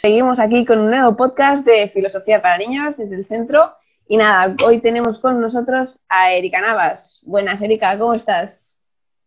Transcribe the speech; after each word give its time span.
Seguimos 0.00 0.38
aquí 0.38 0.64
con 0.64 0.78
un 0.78 0.90
nuevo 0.90 1.14
podcast 1.14 1.62
de 1.62 1.86
Filosofía 1.86 2.40
para 2.40 2.56
Niños 2.56 2.96
desde 2.96 3.16
el 3.16 3.24
centro. 3.26 3.74
Y 4.08 4.16
nada, 4.16 4.56
hoy 4.64 4.78
tenemos 4.78 5.18
con 5.18 5.38
nosotros 5.42 6.00
a 6.08 6.32
Erika 6.32 6.58
Navas. 6.58 7.20
Buenas, 7.26 7.60
Erika, 7.60 7.98
¿cómo 7.98 8.14
estás? 8.14 8.78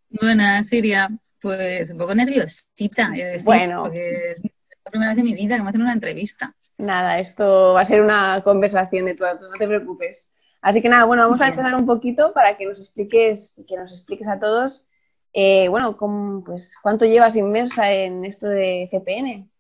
Buenas, 0.09 0.67
Siria. 0.69 1.09
Pues 1.39 1.91
un 1.91 1.99
poco 1.99 2.15
nerviosita, 2.15 3.09
decir, 3.11 3.43
Bueno. 3.43 3.83
porque 3.83 4.31
es 4.31 4.43
la 4.43 4.89
primera 4.91 5.11
vez 5.11 5.19
en 5.19 5.25
mi 5.25 5.35
vida 5.35 5.57
que 5.57 5.61
me 5.61 5.69
hacen 5.69 5.81
una 5.83 5.93
entrevista. 5.93 6.55
Nada, 6.79 7.19
esto 7.19 7.73
va 7.73 7.81
a 7.81 7.85
ser 7.85 8.01
una 8.01 8.41
conversación 8.43 9.05
de 9.05 9.13
todo, 9.13 9.31
no 9.35 9.51
te 9.59 9.67
preocupes. 9.67 10.27
Así 10.59 10.81
que 10.81 10.89
nada, 10.89 11.05
bueno, 11.05 11.21
vamos 11.21 11.39
a 11.41 11.49
empezar 11.49 11.75
un 11.75 11.85
poquito 11.85 12.33
para 12.33 12.57
que 12.57 12.65
nos 12.65 12.79
expliques, 12.79 13.61
que 13.67 13.77
nos 13.77 13.91
expliques 13.91 14.27
a 14.27 14.39
todos, 14.39 14.87
eh, 15.33 15.67
bueno, 15.67 15.97
cómo, 15.97 16.43
pues, 16.43 16.75
cuánto 16.81 17.05
llevas 17.05 17.35
inmersa 17.35 17.91
en 17.91 18.25
esto 18.25 18.47
de 18.49 18.87
CPN. 18.89 19.52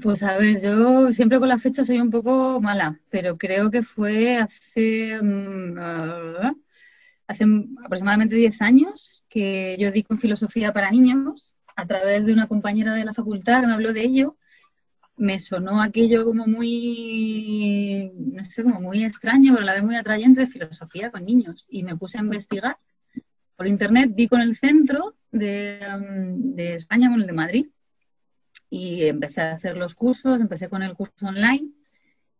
Pues 0.00 0.22
a 0.22 0.38
ver, 0.38 0.62
yo 0.62 1.12
siempre 1.12 1.38
con 1.38 1.48
la 1.48 1.58
fecha 1.58 1.84
soy 1.84 2.00
un 2.00 2.10
poco 2.10 2.60
mala, 2.62 2.98
pero 3.10 3.36
creo 3.36 3.70
que 3.70 3.82
fue 3.82 4.38
hace, 4.38 5.20
mm, 5.22 5.76
ah, 5.78 6.54
hace 7.26 7.44
aproximadamente 7.84 8.34
10 8.36 8.62
años 8.62 9.22
que 9.28 9.76
yo 9.78 9.90
di 9.92 10.02
con 10.02 10.18
filosofía 10.18 10.72
para 10.72 10.90
niños 10.90 11.54
a 11.76 11.86
través 11.86 12.24
de 12.24 12.32
una 12.32 12.46
compañera 12.48 12.94
de 12.94 13.04
la 13.04 13.12
facultad 13.14 13.60
que 13.60 13.66
me 13.66 13.74
habló 13.74 13.92
de 13.92 14.02
ello. 14.02 14.38
Me 15.16 15.38
sonó 15.38 15.82
aquello 15.82 16.24
como 16.24 16.46
muy, 16.46 18.12
no 18.16 18.44
sé, 18.44 18.62
como 18.62 18.80
muy 18.80 19.04
extraño, 19.04 19.52
pero 19.52 19.62
a 19.62 19.66
la 19.66 19.74
vez 19.74 19.84
muy 19.84 19.96
atrayente 19.96 20.40
de 20.40 20.46
filosofía 20.46 21.10
con 21.10 21.24
niños. 21.26 21.66
Y 21.70 21.82
me 21.82 21.96
puse 21.96 22.18
a 22.18 22.22
investigar 22.22 22.78
por 23.56 23.66
internet, 23.68 24.12
di 24.14 24.26
con 24.28 24.40
el 24.40 24.56
centro 24.56 25.16
de, 25.30 25.80
mm, 25.98 26.54
de 26.54 26.74
España, 26.76 27.10
con 27.10 27.20
el 27.20 27.26
de 27.26 27.32
Madrid, 27.34 27.66
y 28.72 29.04
empecé 29.04 29.42
a 29.42 29.52
hacer 29.52 29.76
los 29.76 29.94
cursos, 29.94 30.40
empecé 30.40 30.70
con 30.70 30.82
el 30.82 30.94
curso 30.94 31.26
online, 31.26 31.72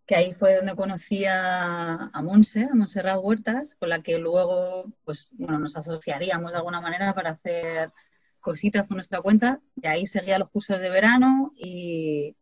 que 0.06 0.14
ahí 0.16 0.32
fue 0.32 0.56
donde 0.56 0.74
conocí 0.74 1.26
a, 1.26 2.06
a 2.06 2.22
Monse, 2.22 2.64
a 2.64 2.74
Montserrat 2.74 3.20
Huertas, 3.22 3.74
con 3.74 3.90
la 3.90 4.02
que 4.02 4.16
luego 4.16 4.90
pues, 5.04 5.32
bueno, 5.34 5.58
nos 5.58 5.76
asociaríamos 5.76 6.52
de 6.52 6.56
alguna 6.56 6.80
manera 6.80 7.12
para 7.12 7.32
hacer 7.32 7.92
cositas 8.40 8.86
por 8.86 8.96
nuestra 8.96 9.20
cuenta. 9.20 9.60
De 9.76 9.88
ahí 9.88 10.06
seguía 10.06 10.38
los 10.38 10.48
cursos 10.48 10.80
de 10.80 10.88
verano 10.88 11.52
y, 11.54 12.34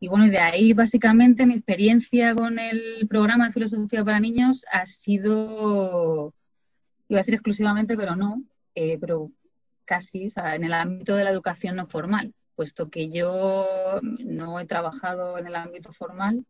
y 0.00 0.08
bueno, 0.08 0.26
de 0.26 0.38
ahí 0.38 0.72
básicamente 0.72 1.46
mi 1.46 1.54
experiencia 1.54 2.34
con 2.34 2.58
el 2.58 3.06
programa 3.08 3.46
de 3.46 3.52
filosofía 3.52 4.04
para 4.04 4.18
niños 4.18 4.64
ha 4.72 4.84
sido, 4.84 6.34
iba 7.06 7.20
a 7.20 7.22
decir 7.22 7.34
exclusivamente, 7.34 7.96
pero 7.96 8.16
no, 8.16 8.42
eh, 8.74 8.98
pero 8.98 9.30
casi, 9.84 10.26
o 10.26 10.30
sea, 10.30 10.56
en 10.56 10.64
el 10.64 10.72
ámbito 10.72 11.14
de 11.14 11.22
la 11.22 11.30
educación 11.30 11.76
no 11.76 11.86
formal, 11.86 12.34
puesto 12.56 12.88
que 12.90 13.10
yo 13.10 14.00
no 14.02 14.58
he 14.58 14.66
trabajado 14.66 15.38
en 15.38 15.46
el 15.46 15.54
ámbito 15.54 15.92
formal, 15.92 16.44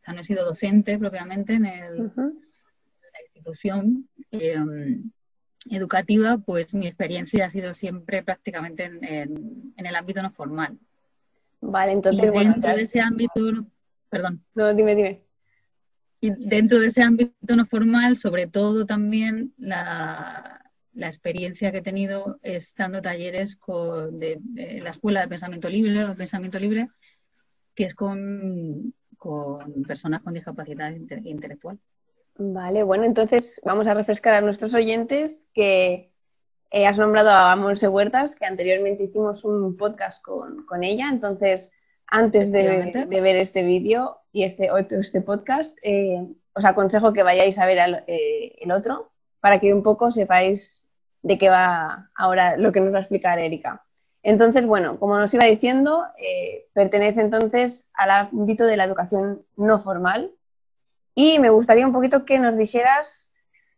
o 0.00 0.04
sea, 0.04 0.14
no 0.14 0.20
he 0.20 0.24
sido 0.24 0.44
docente 0.44 0.98
propiamente 0.98 1.54
en, 1.54 1.66
el- 1.66 2.00
Ujú. 2.06 2.20
en 2.22 3.10
la 3.12 3.20
institución 3.24 4.08
eh, 4.32 4.58
educativa, 5.70 6.38
pues 6.38 6.74
mi 6.74 6.86
experiencia 6.86 7.46
ha 7.46 7.50
sido 7.50 7.72
siempre 7.74 8.22
prácticamente 8.22 8.84
en, 8.84 9.04
en- 9.04 9.74
en 9.76 9.86
el 9.86 9.94
ámbito 9.94 10.22
no 10.22 10.30
formal. 10.30 10.78
Vale, 11.60 11.92
Y 11.92 11.94
entonces, 11.94 12.32
bueno, 12.32 12.52
dentro 12.54 12.74
de 12.74 12.82
ese 12.82 13.00
ámbito, 13.00 13.52
no- 13.52 13.66
perdón, 14.08 14.42
no, 14.54 14.74
dime, 14.74 14.94
dime. 14.96 15.22
Y 16.20 16.30
dentro 16.30 16.78
de 16.80 16.86
ese 16.86 17.02
ámbito 17.02 17.56
no 17.56 17.64
formal, 17.66 18.16
sobre 18.16 18.46
todo 18.46 18.86
también 18.86 19.52
la, 19.58 20.61
la 20.94 21.06
experiencia 21.06 21.72
que 21.72 21.78
he 21.78 21.82
tenido 21.82 22.38
es 22.42 22.74
dando 22.74 23.00
talleres 23.00 23.56
con, 23.56 24.18
de, 24.18 24.38
de 24.40 24.80
la 24.80 24.90
Escuela 24.90 25.20
de 25.22 25.28
Pensamiento 25.28 25.68
Libre 25.68 26.14
Pensamiento 26.16 26.58
Libre, 26.58 26.88
que 27.74 27.84
es 27.84 27.94
con, 27.94 28.94
con 29.16 29.82
personas 29.84 30.20
con 30.22 30.34
discapacidad 30.34 30.90
inte- 30.92 31.22
intelectual. 31.24 31.78
Vale, 32.36 32.82
bueno, 32.82 33.04
entonces 33.04 33.60
vamos 33.64 33.86
a 33.86 33.94
refrescar 33.94 34.34
a 34.34 34.40
nuestros 34.40 34.74
oyentes 34.74 35.48
que 35.54 36.10
eh, 36.70 36.86
has 36.86 36.98
nombrado 36.98 37.30
a 37.30 37.54
Monse 37.56 37.88
Huertas, 37.88 38.34
que 38.34 38.46
anteriormente 38.46 39.04
hicimos 39.04 39.44
un 39.44 39.76
podcast 39.76 40.22
con, 40.22 40.64
con 40.64 40.82
ella, 40.82 41.08
entonces 41.10 41.70
antes 42.06 42.50
de, 42.50 43.06
ver 43.06 43.36
este 43.36 43.62
vídeo 43.62 44.18
y 44.32 44.44
este, 44.44 44.70
otro- 44.70 45.00
este 45.00 45.20
podcast, 45.22 45.76
eh, 45.82 46.26
os 46.54 46.64
aconsejo 46.64 47.12
que 47.14 47.22
vayáis 47.22 47.58
a 47.58 47.66
ver 47.66 47.80
al- 47.80 48.04
eh, 48.06 48.56
el 48.60 48.70
otro 48.72 49.11
para 49.42 49.58
que 49.58 49.74
un 49.74 49.82
poco 49.82 50.12
sepáis 50.12 50.86
de 51.20 51.36
qué 51.36 51.50
va 51.50 52.10
ahora 52.14 52.56
lo 52.56 52.70
que 52.70 52.80
nos 52.80 52.94
va 52.94 52.98
a 52.98 53.00
explicar 53.00 53.40
Erika. 53.40 53.84
Entonces, 54.22 54.64
bueno, 54.64 55.00
como 55.00 55.18
nos 55.18 55.34
iba 55.34 55.46
diciendo, 55.46 56.04
eh, 56.16 56.68
pertenece 56.72 57.20
entonces 57.20 57.90
al 57.92 58.10
ámbito 58.10 58.64
de 58.64 58.76
la 58.76 58.84
educación 58.84 59.44
no 59.56 59.80
formal, 59.80 60.30
y 61.16 61.40
me 61.40 61.50
gustaría 61.50 61.86
un 61.86 61.92
poquito 61.92 62.24
que 62.24 62.38
nos 62.38 62.56
dijeras 62.56 63.28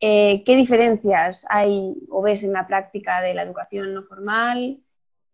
eh, 0.01 0.45
qué 0.45 0.55
diferencias 0.55 1.47
hay 1.49 1.95
o 2.11 2.21
ves 2.21 2.43
en 2.43 2.53
la 2.53 2.67
práctica 2.67 3.23
de 3.23 3.33
la 3.33 3.43
educación 3.43 3.95
no 3.95 4.03
formal, 4.03 4.83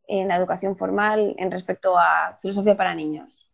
en 0.06 0.28
la 0.28 0.36
educación 0.36 0.76
formal, 0.76 1.34
en 1.38 1.50
respecto 1.50 1.98
a 1.98 2.38
filosofía 2.40 2.76
para 2.76 2.94
niños. 2.94 3.49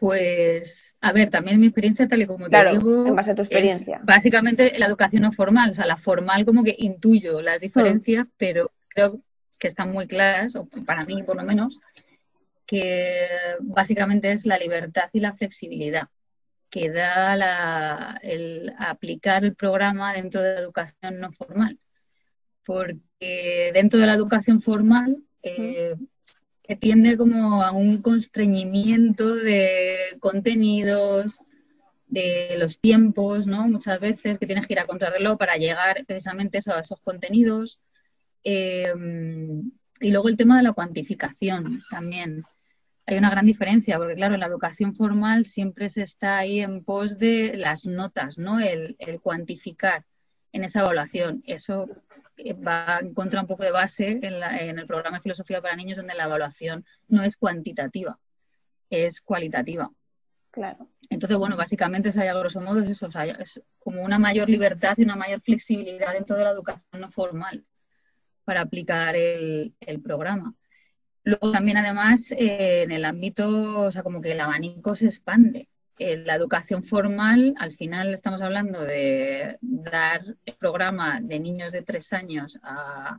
Pues, 0.00 0.96
a 1.02 1.12
ver, 1.12 1.28
también 1.28 1.60
mi 1.60 1.66
experiencia, 1.66 2.08
tal 2.08 2.22
y 2.22 2.26
como 2.26 2.48
te 2.48 2.64
digo, 2.70 3.06
en 3.06 3.14
base 3.14 3.32
a 3.32 3.34
tu 3.34 3.42
es 3.42 3.48
experiencia. 3.48 4.00
básicamente 4.02 4.72
la 4.78 4.86
educación 4.86 5.20
no 5.22 5.30
formal, 5.30 5.70
o 5.70 5.74
sea, 5.74 5.84
la 5.84 5.98
formal 5.98 6.46
como 6.46 6.64
que 6.64 6.74
intuyo 6.78 7.40
Hmm. 7.40 7.44
las 7.44 7.60
diferencias, 7.60 8.26
pero 8.38 8.70
creo 8.88 9.20
que 9.58 9.68
están 9.68 9.92
muy 9.92 10.06
claras, 10.06 10.56
o 10.56 10.66
para 10.86 11.04
mí 11.04 11.22
por 11.22 11.36
lo 11.36 11.42
menos, 11.42 11.78
que 12.66 13.26
básicamente 13.60 14.32
es 14.32 14.46
la 14.46 14.56
libertad 14.56 15.10
y 15.12 15.20
la 15.20 15.34
flexibilidad 15.34 16.08
que 16.70 16.88
da 16.90 17.36
la- 17.36 18.18
el 18.22 18.72
aplicar 18.78 19.44
el 19.44 19.54
programa 19.54 20.14
dentro 20.14 20.40
de 20.42 20.54
la 20.54 20.60
educación 20.60 21.20
no 21.20 21.30
formal. 21.30 21.78
Porque 22.64 23.70
dentro 23.74 23.98
de 23.98 24.06
la 24.06 24.14
educación 24.14 24.62
formal 24.62 25.18
eh, 25.42 25.94
que 26.70 26.76
tiende 26.76 27.16
como 27.16 27.64
a 27.64 27.72
un 27.72 28.00
constreñimiento 28.00 29.34
de 29.34 29.96
contenidos, 30.20 31.44
de 32.06 32.54
los 32.58 32.78
tiempos, 32.78 33.48
¿no? 33.48 33.66
Muchas 33.66 33.98
veces 33.98 34.38
que 34.38 34.46
tienes 34.46 34.68
que 34.68 34.74
ir 34.74 34.78
a 34.78 34.86
contrarreloj 34.86 35.36
para 35.36 35.56
llegar 35.56 36.04
precisamente 36.06 36.58
a 36.58 36.78
esos 36.78 37.00
contenidos. 37.00 37.80
Eh, 38.44 38.94
y 40.00 40.12
luego 40.12 40.28
el 40.28 40.36
tema 40.36 40.58
de 40.58 40.62
la 40.62 40.72
cuantificación 40.72 41.82
también. 41.90 42.44
Hay 43.04 43.18
una 43.18 43.30
gran 43.30 43.46
diferencia, 43.46 43.98
porque 43.98 44.14
claro, 44.14 44.34
en 44.34 44.40
la 44.40 44.46
educación 44.46 44.94
formal 44.94 45.46
siempre 45.46 45.88
se 45.88 46.02
está 46.02 46.38
ahí 46.38 46.60
en 46.60 46.84
pos 46.84 47.18
de 47.18 47.56
las 47.56 47.84
notas, 47.84 48.38
¿no? 48.38 48.60
El 48.60 48.96
cuantificar 49.20 50.04
en 50.52 50.64
esa 50.64 50.80
evaluación. 50.80 51.42
Eso 51.46 51.88
eh, 52.36 52.54
va 52.54 52.98
en 53.00 53.14
contra 53.14 53.40
un 53.40 53.46
poco 53.46 53.62
de 53.62 53.70
base 53.70 54.18
en, 54.22 54.40
la- 54.40 54.58
en 54.58 54.78
el 54.78 54.86
programa 54.86 55.18
de 55.18 55.22
filosofía 55.22 55.60
para 55.60 55.76
niños, 55.76 55.96
donde 55.96 56.14
la 56.14 56.24
evaluación 56.24 56.84
no 57.08 57.22
es 57.22 57.36
cuantitativa, 57.36 58.18
es 58.88 59.20
cualitativa. 59.20 59.90
Claro. 60.50 60.88
Entonces, 61.10 61.38
bueno, 61.38 61.56
básicamente 61.56 62.08
es 62.08 62.18
ahí, 62.18 62.28
a 62.28 62.34
grosso 62.34 62.60
modo 62.60 62.80
es 62.80 62.88
eso, 62.88 63.06
o 63.06 63.10
sea, 63.10 63.24
es 63.24 63.62
como 63.78 64.02
una 64.02 64.18
mayor 64.18 64.48
libertad 64.48 64.94
y 64.96 65.02
una 65.04 65.16
mayor 65.16 65.40
flexibilidad 65.40 66.12
dentro 66.12 66.36
de 66.36 66.44
la 66.44 66.50
educación 66.50 67.00
no 67.00 67.10
formal 67.10 67.64
para 68.44 68.62
aplicar 68.62 69.14
el, 69.14 69.74
el 69.80 70.00
programa. 70.00 70.54
Luego 71.22 71.52
también, 71.52 71.76
además, 71.76 72.32
eh, 72.32 72.82
en 72.82 72.90
el 72.90 73.04
ámbito, 73.04 73.80
o 73.82 73.92
sea, 73.92 74.02
como 74.02 74.20
que 74.20 74.32
el 74.32 74.40
abanico 74.40 74.96
se 74.96 75.06
expande. 75.06 75.68
En 75.98 76.26
la 76.26 76.34
educación 76.34 76.82
formal, 76.82 77.54
al 77.58 77.72
final 77.72 78.12
estamos 78.14 78.40
hablando 78.40 78.80
de 78.84 79.58
dar 79.82 80.22
el 80.44 80.54
programa 80.56 81.20
de 81.20 81.38
niños 81.40 81.72
de 81.72 81.82
tres 81.82 82.12
años 82.12 82.58
a, 82.62 83.18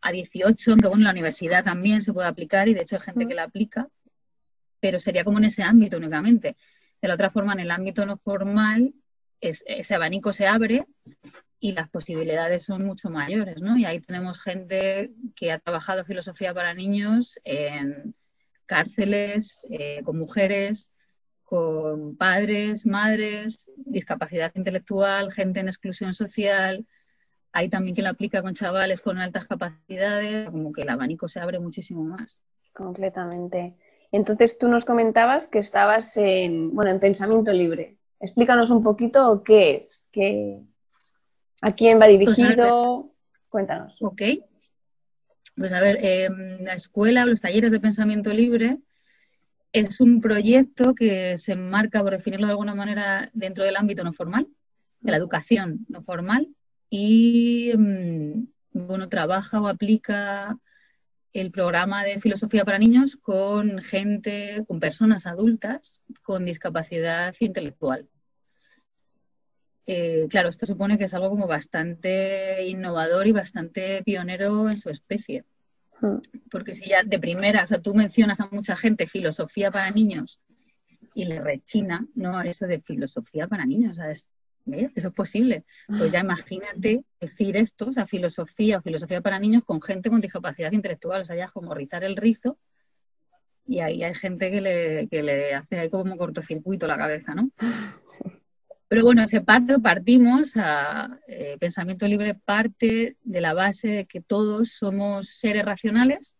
a 0.00 0.12
18, 0.12 0.70
aunque 0.72 0.88
bueno, 0.88 1.00
en 1.02 1.04
la 1.04 1.10
universidad 1.12 1.64
también 1.64 2.02
se 2.02 2.12
puede 2.12 2.28
aplicar 2.28 2.68
y 2.68 2.74
de 2.74 2.82
hecho 2.82 2.96
hay 2.96 3.02
gente 3.02 3.26
que 3.26 3.34
la 3.34 3.44
aplica, 3.44 3.88
pero 4.80 4.98
sería 4.98 5.24
como 5.24 5.38
en 5.38 5.44
ese 5.44 5.62
ámbito 5.62 5.96
únicamente. 5.96 6.56
De 7.02 7.08
la 7.08 7.14
otra 7.14 7.30
forma, 7.30 7.52
en 7.52 7.60
el 7.60 7.70
ámbito 7.70 8.04
no 8.06 8.16
formal, 8.16 8.94
es- 9.40 9.64
ese 9.66 9.94
abanico 9.94 10.32
se 10.32 10.46
abre 10.46 10.86
y 11.58 11.72
las 11.72 11.88
posibilidades 11.90 12.64
son 12.64 12.84
mucho 12.84 13.10
mayores, 13.10 13.60
¿no? 13.60 13.76
Y 13.76 13.84
ahí 13.84 14.00
tenemos 14.00 14.38
gente 14.40 15.10
que 15.34 15.52
ha 15.52 15.58
trabajado 15.58 16.04
filosofía 16.04 16.54
para 16.54 16.74
niños 16.74 17.38
en 17.44 18.14
cárceles, 18.66 19.66
eh, 19.70 20.00
con 20.04 20.18
mujeres, 20.18 20.90
con 21.50 22.14
padres, 22.14 22.86
madres, 22.86 23.68
discapacidad 23.74 24.52
intelectual, 24.54 25.32
gente 25.32 25.58
en 25.58 25.66
exclusión 25.66 26.14
social. 26.14 26.86
Hay 27.50 27.68
también 27.68 27.96
quien 27.96 28.04
la 28.04 28.10
aplica 28.10 28.40
con 28.40 28.54
chavales 28.54 29.00
con 29.00 29.18
altas 29.18 29.48
capacidades, 29.48 30.48
como 30.48 30.72
que 30.72 30.82
el 30.82 30.88
abanico 30.88 31.26
se 31.26 31.40
abre 31.40 31.58
muchísimo 31.58 32.04
más. 32.04 32.40
Completamente. 32.72 33.74
Entonces 34.12 34.58
tú 34.58 34.68
nos 34.68 34.84
comentabas 34.84 35.48
que 35.48 35.58
estabas 35.58 36.16
en, 36.16 36.72
bueno, 36.72 36.92
en 36.92 37.00
pensamiento 37.00 37.52
libre. 37.52 37.96
Explícanos 38.20 38.70
un 38.70 38.84
poquito 38.84 39.42
qué 39.42 39.74
es, 39.74 40.08
qué, 40.12 40.60
a 41.62 41.72
quién 41.72 42.00
va 42.00 42.06
dirigido. 42.06 43.06
Cuéntanos. 43.48 44.00
Ok. 44.00 44.22
Pues 45.56 45.72
a 45.72 45.80
ver, 45.80 45.98
em, 46.00 46.60
la 46.60 46.74
escuela, 46.74 47.26
los 47.26 47.40
talleres 47.40 47.72
de 47.72 47.80
pensamiento 47.80 48.32
libre, 48.32 48.78
es 49.72 50.00
un 50.00 50.20
proyecto 50.20 50.94
que 50.94 51.36
se 51.36 51.52
enmarca, 51.52 52.02
por 52.02 52.12
definirlo 52.12 52.46
de 52.46 52.52
alguna 52.52 52.74
manera, 52.74 53.30
dentro 53.32 53.64
del 53.64 53.76
ámbito 53.76 54.04
no 54.04 54.12
formal, 54.12 54.48
de 55.00 55.10
la 55.10 55.16
educación 55.16 55.86
no 55.88 56.02
formal, 56.02 56.48
y 56.88 57.70
em, 57.70 58.48
bueno, 58.72 59.08
trabaja 59.08 59.60
o 59.60 59.68
aplica 59.68 60.58
el 61.32 61.52
programa 61.52 62.02
de 62.04 62.18
filosofía 62.18 62.64
para 62.64 62.78
niños 62.78 63.16
con 63.16 63.78
gente, 63.78 64.64
con 64.66 64.80
personas 64.80 65.26
adultas 65.26 66.00
con 66.22 66.44
discapacidad 66.44 67.34
intelectual. 67.38 68.08
Eh, 69.86 70.26
claro, 70.28 70.48
esto 70.48 70.66
supone 70.66 70.98
que 70.98 71.04
es 71.04 71.14
algo 71.14 71.30
como 71.30 71.46
bastante 71.46 72.66
innovador 72.66 73.26
y 73.26 73.32
bastante 73.32 74.02
pionero 74.04 74.68
en 74.68 74.76
su 74.76 74.90
especie. 74.90 75.44
Porque 76.50 76.74
si 76.74 76.88
ya 76.88 77.02
de 77.02 77.18
primera, 77.18 77.62
o 77.62 77.66
sea, 77.66 77.80
tú 77.80 77.94
mencionas 77.94 78.40
a 78.40 78.48
mucha 78.50 78.76
gente 78.76 79.06
filosofía 79.06 79.70
para 79.70 79.90
niños 79.90 80.40
y 81.14 81.24
le 81.24 81.40
rechina, 81.40 82.06
no, 82.14 82.40
eso 82.42 82.66
de 82.66 82.80
filosofía 82.80 83.48
para 83.48 83.66
niños, 83.66 83.96
sea, 83.96 84.10
¿eh? 84.10 84.90
Eso 84.94 85.08
es 85.08 85.14
posible. 85.14 85.64
Pues 85.86 86.12
ya 86.12 86.20
imagínate 86.20 87.04
decir 87.20 87.56
esto, 87.56 87.88
o 87.88 87.92
sea, 87.92 88.06
filosofía 88.06 88.78
o 88.78 88.82
filosofía 88.82 89.20
para 89.20 89.38
niños 89.38 89.62
con 89.64 89.80
gente 89.80 90.10
con 90.10 90.20
discapacidad 90.20 90.72
intelectual, 90.72 91.22
o 91.22 91.24
sea, 91.24 91.36
ya 91.36 91.46
es 91.46 91.50
como 91.50 91.74
rizar 91.74 92.04
el 92.04 92.16
rizo 92.16 92.58
y 93.66 93.80
ahí 93.80 94.02
hay 94.02 94.14
gente 94.14 94.50
que 94.50 94.60
le, 94.60 95.08
que 95.08 95.22
le 95.22 95.54
hace 95.54 95.78
ahí 95.78 95.90
como 95.90 96.16
cortocircuito 96.16 96.86
la 96.86 96.96
cabeza, 96.96 97.34
¿no? 97.34 97.50
Pero 98.90 99.04
bueno, 99.04 99.22
ese 99.22 99.40
parte 99.40 99.78
partimos 99.78 100.56
a 100.56 101.20
eh, 101.28 101.56
pensamiento 101.60 102.08
libre 102.08 102.34
parte 102.34 103.16
de 103.22 103.40
la 103.40 103.54
base 103.54 103.86
de 103.86 104.04
que 104.06 104.20
todos 104.20 104.72
somos 104.72 105.28
seres 105.28 105.64
racionales 105.64 106.36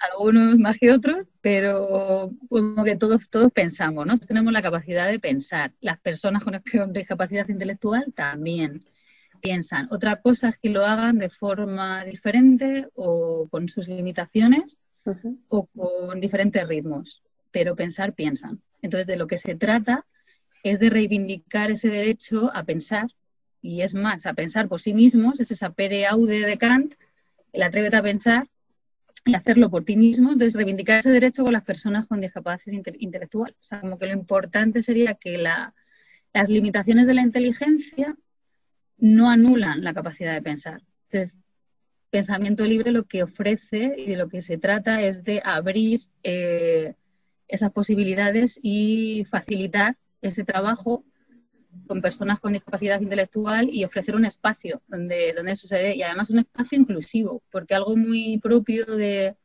algunos 0.00 0.58
más 0.58 0.78
que 0.78 0.90
otros, 0.90 1.26
pero 1.42 2.32
como 2.48 2.82
que 2.82 2.96
todos, 2.96 3.28
todos 3.28 3.52
pensamos, 3.52 4.06
¿no? 4.06 4.18
Tenemos 4.18 4.54
la 4.54 4.62
capacidad 4.62 5.06
de 5.06 5.20
pensar. 5.20 5.74
Las 5.82 6.00
personas 6.00 6.42
con 6.44 6.92
discapacidad 6.94 7.46
intelectual 7.50 8.14
también 8.14 8.82
piensan. 9.42 9.88
Otra 9.90 10.16
cosa 10.22 10.48
es 10.48 10.56
que 10.56 10.70
lo 10.70 10.86
hagan 10.86 11.18
de 11.18 11.28
forma 11.28 12.06
diferente 12.06 12.88
o 12.94 13.48
con 13.50 13.68
sus 13.68 13.86
limitaciones 13.86 14.78
o 15.48 15.66
con 15.66 16.20
diferentes 16.22 16.66
ritmos, 16.66 17.22
pero 17.50 17.76
pensar 17.76 18.14
piensan. 18.14 18.62
Entonces, 18.80 19.06
de 19.06 19.16
lo 19.16 19.26
que 19.26 19.36
se 19.36 19.54
trata 19.54 20.06
es 20.64 20.80
de 20.80 20.90
reivindicar 20.90 21.70
ese 21.70 21.88
derecho 21.88 22.50
a 22.52 22.64
pensar 22.64 23.06
y 23.62 23.82
es 23.82 23.94
más, 23.94 24.26
a 24.26 24.34
pensar 24.34 24.68
por 24.68 24.80
sí 24.80 24.92
mismos, 24.92 25.40
es 25.40 25.50
esa 25.50 25.72
pere 25.72 26.06
aude 26.06 26.40
de 26.40 26.58
Kant, 26.58 26.94
el 27.52 27.62
atrévete 27.62 27.96
a 27.96 28.02
pensar, 28.02 28.48
y 29.24 29.34
hacerlo 29.34 29.70
por 29.70 29.84
ti 29.84 29.96
mismo, 29.96 30.32
entonces 30.32 30.54
reivindicar 30.54 30.98
ese 30.98 31.10
derecho 31.10 31.44
con 31.44 31.52
las 31.54 31.64
personas 31.64 32.06
con 32.06 32.20
discapacidad 32.20 32.78
intelectual. 32.98 33.56
O 33.58 33.64
sea, 33.64 33.80
como 33.80 33.98
que 33.98 34.06
lo 34.06 34.12
importante 34.12 34.82
sería 34.82 35.14
que 35.14 35.38
las 35.38 36.48
limitaciones 36.48 37.06
de 37.06 37.14
la 37.14 37.22
inteligencia 37.22 38.16
no 38.98 39.30
anulan 39.30 39.82
la 39.82 39.94
capacidad 39.94 40.34
de 40.34 40.42
pensar. 40.42 40.82
Entonces, 41.10 41.42
pensamiento 42.10 42.66
libre 42.66 42.92
lo 42.92 43.04
que 43.04 43.22
ofrece 43.22 43.94
y 43.96 44.06
de 44.10 44.16
lo 44.16 44.28
que 44.28 44.42
se 44.42 44.58
trata 44.58 45.00
es 45.00 45.24
de 45.24 45.40
abrir 45.42 46.02
eh, 46.22 46.94
esas 47.48 47.72
posibilidades 47.72 48.60
y 48.62 49.24
facilitar 49.30 49.96
ese 50.28 50.44
trabajo 50.44 51.04
con 51.86 52.00
personas 52.00 52.40
con 52.40 52.52
discapacidad 52.52 53.00
intelectual 53.00 53.68
y 53.70 53.84
ofrecer 53.84 54.14
un 54.14 54.24
espacio 54.24 54.82
donde, 54.88 55.32
donde 55.34 55.52
eso 55.52 55.68
se 55.68 55.76
dé 55.76 55.96
y 55.96 56.02
además 56.02 56.30
un 56.30 56.40
espacio 56.40 56.78
inclusivo, 56.78 57.42
porque 57.50 57.74
algo 57.74 57.96
muy 57.96 58.38
propio 58.38 58.84
de, 58.86 59.36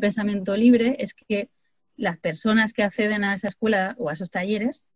pensamiento 0.00 0.56
libre 0.56 0.96
es 0.98 1.14
que 1.14 1.50
las 1.96 2.18
personas 2.18 2.72
que 2.72 2.82
acceden 2.82 3.24
a 3.24 3.34
esa 3.34 3.48
escuela 3.48 3.94
o 3.98 4.08
a 4.08 4.14
esos 4.14 4.30
talleres 4.30 4.86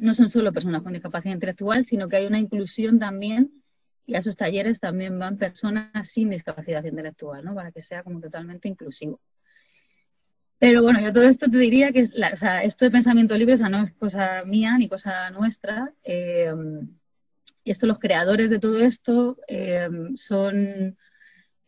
no 0.00 0.14
son 0.14 0.28
solo 0.28 0.52
personas 0.52 0.82
con 0.82 0.92
discapacidad 0.92 1.34
intelectual, 1.34 1.84
sino 1.84 2.08
que 2.08 2.16
hay 2.16 2.26
una 2.26 2.40
inclusión 2.40 2.98
también 2.98 3.62
y 4.06 4.14
a 4.14 4.18
esos 4.18 4.36
talleres 4.36 4.80
también 4.80 5.18
van 5.18 5.36
personas 5.36 6.08
sin 6.08 6.30
discapacidad 6.30 6.82
intelectual, 6.84 7.44
¿no? 7.44 7.54
Para 7.54 7.70
que 7.70 7.82
sea 7.82 8.02
como 8.02 8.20
totalmente 8.20 8.66
inclusivo. 8.66 9.20
Pero 10.58 10.82
bueno, 10.82 11.00
yo 11.00 11.12
todo 11.12 11.24
esto 11.24 11.48
te 11.48 11.58
diría 11.58 11.92
que 11.92 12.02
o 12.02 12.36
sea, 12.36 12.64
esto 12.64 12.84
de 12.84 12.90
pensamiento 12.90 13.36
libre 13.36 13.54
o 13.54 13.56
sea, 13.56 13.68
no 13.68 13.80
es 13.80 13.92
cosa 13.92 14.42
mía 14.44 14.76
ni 14.76 14.88
cosa 14.88 15.30
nuestra. 15.30 15.92
Eh, 16.02 16.52
y 17.64 17.70
esto, 17.70 17.86
los 17.86 17.98
creadores 17.98 18.50
de 18.50 18.58
todo 18.58 18.80
esto 18.80 19.38
eh, 19.46 19.88
son 20.14 20.96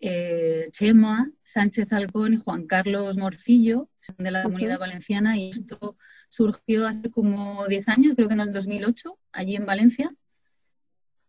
eh, 0.00 0.68
Chema 0.72 1.30
Sánchez 1.44 1.92
Alcón 1.92 2.34
y 2.34 2.38
Juan 2.38 2.66
Carlos 2.66 3.18
Morcillo, 3.18 3.90
de 4.16 4.30
la 4.30 4.42
Comunidad 4.44 4.78
Valenciana, 4.78 5.36
y 5.36 5.50
esto 5.50 5.96
surgió 6.30 6.86
hace 6.86 7.10
como 7.10 7.66
10 7.68 7.88
años, 7.88 8.14
creo 8.16 8.28
que 8.28 8.34
en 8.34 8.40
el 8.40 8.52
2008, 8.52 9.18
allí 9.32 9.56
en 9.56 9.66
Valencia. 9.66 10.10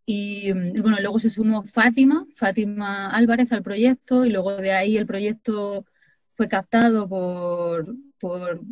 Y 0.06 0.54
bueno, 0.54 0.98
luego 1.02 1.20
se 1.20 1.30
sumó 1.30 1.64
Fátima, 1.64 2.26
Fátima 2.36 3.10
Álvarez 3.10 3.52
al 3.52 3.62
proyecto, 3.62 4.26
y 4.26 4.30
luego 4.30 4.56
de 4.56 4.72
ahí 4.72 4.98
el 4.98 5.06
proyecto 5.06 5.86
fue 6.42 6.48
captado 6.48 7.08
por, 7.08 7.86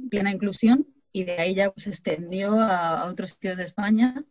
plena 0.10 0.32
inclusión 0.32 0.88
y 1.12 1.26
de 1.26 1.34
ahí 1.34 1.54
ya 1.54 1.72
se 1.76 1.92
extendió 1.92 2.60
a, 2.60 3.06
otros 3.06 3.30
sitios 3.34 3.60
de 3.60 3.64
España. 3.64 4.24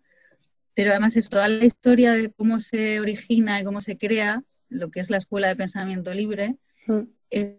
Pero 0.74 0.90
además 0.90 1.16
es 1.16 1.28
toda 1.28 1.46
la 1.46 1.64
historia 1.64 2.14
de 2.14 2.32
cómo 2.32 2.58
se 2.58 2.98
origina 2.98 3.60
y 3.60 3.64
cómo 3.64 3.80
se 3.80 3.96
crea 3.96 4.42
lo 4.68 4.90
que 4.90 4.98
es 4.98 5.08
la 5.08 5.18
Escuela 5.18 5.46
de 5.46 5.54
Pensamiento 5.54 6.12
Libre. 6.12 6.56
Mm. 6.88 7.02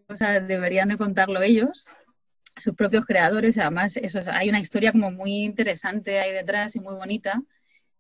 o 0.10 0.18
sea, 0.18 0.42
deberían 0.42 0.90
de 0.90 0.98
contarlo 0.98 1.42
ellos, 1.42 1.86
sus 2.58 2.76
propios 2.76 3.06
creadores. 3.06 3.58
Además, 3.58 3.96
eso, 3.96 4.20
hay 4.34 4.50
una 4.50 4.60
historia 4.60 4.92
como 4.92 5.12
muy 5.12 5.46
interesante 5.46 6.20
ahí 6.20 6.34
detrás 6.34 6.76
y 6.76 6.82
muy 6.82 6.96
bonita, 6.96 7.42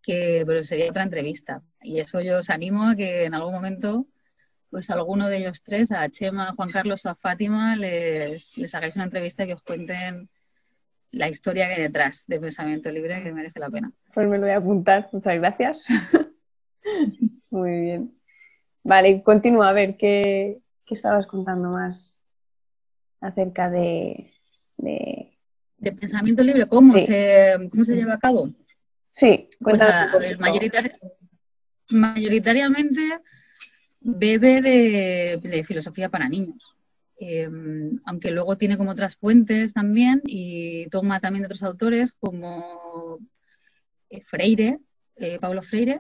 que 0.03 0.43
pero 0.45 0.65
sería 0.65 0.89
otra 0.89 1.03
entrevista. 1.03 1.63
Y 1.81 2.01
eso 2.01 2.19
yo 2.19 2.39
os 2.39 2.49
animo 2.49 2.89
a 2.89 2.97
que 2.97 3.23
en 3.23 3.35
algún 3.35 3.53
momento 3.53 4.05
pues 4.69 4.89
a 4.89 4.93
alguno 4.93 5.29
de 5.29 5.37
ellos 5.37 5.63
tres, 5.63 5.91
a 5.91 6.07
Chema, 6.09 6.49
a 6.49 6.53
Juan 6.53 6.69
Carlos 6.69 7.05
o 7.05 7.09
a 7.09 7.15
Fátima, 7.15 7.75
les, 7.75 8.57
les 8.57 8.75
hagáis 8.75 8.95
una 8.95 9.05
entrevista 9.05 9.45
que 9.45 9.53
os 9.53 9.61
cuenten 9.61 10.29
la 11.11 11.27
historia 11.27 11.67
que 11.67 11.75
hay 11.75 11.81
detrás 11.81 12.25
de 12.27 12.39
Pensamiento 12.39 12.91
Libre, 12.91 13.23
que 13.23 13.31
merece 13.31 13.59
la 13.59 13.69
pena. 13.69 13.91
Pues 14.13 14.27
me 14.27 14.37
lo 14.37 14.43
voy 14.43 14.51
a 14.51 14.57
apuntar, 14.57 15.09
muchas 15.11 15.35
gracias. 15.35 15.83
Muy 17.49 17.81
bien. 17.81 18.15
Vale, 18.83 19.23
continúa 19.23 19.69
a 19.69 19.73
ver 19.73 19.97
qué, 19.97 20.59
estabas 20.89 21.27
contando 21.27 21.69
más 21.69 22.17
acerca 23.21 23.69
de, 23.69 24.33
de... 24.77 25.37
pensamiento 25.79 26.41
libre, 26.41 26.65
¿cómo, 26.67 26.97
se, 26.97 27.69
¿cómo 27.69 27.83
se 27.83 27.95
lleva 27.95 28.13
a 28.13 28.19
cabo? 28.19 28.49
Sí, 29.13 29.49
pues 29.59 29.81
mayoritariamente 31.89 33.19
bebe 34.01 34.61
de, 34.61 35.63
filosofía 35.63 36.09
para 36.09 36.29
niños. 36.29 36.75
Em, 37.17 37.99
aunque 38.05 38.31
luego 38.31 38.57
tiene 38.57 38.77
como 38.77 38.91
otras 38.91 39.17
fuentes 39.17 39.73
también 39.73 40.21
y 40.25 40.87
toma 40.87 41.19
también 41.19 41.41
de 41.41 41.47
otros 41.47 41.63
autores 41.63 42.13
como 42.13 43.19
eh, 44.09 44.21
Freire, 44.21 44.79
eh, 45.17 45.37
Pablo 45.39 45.61
Freire, 45.61 45.99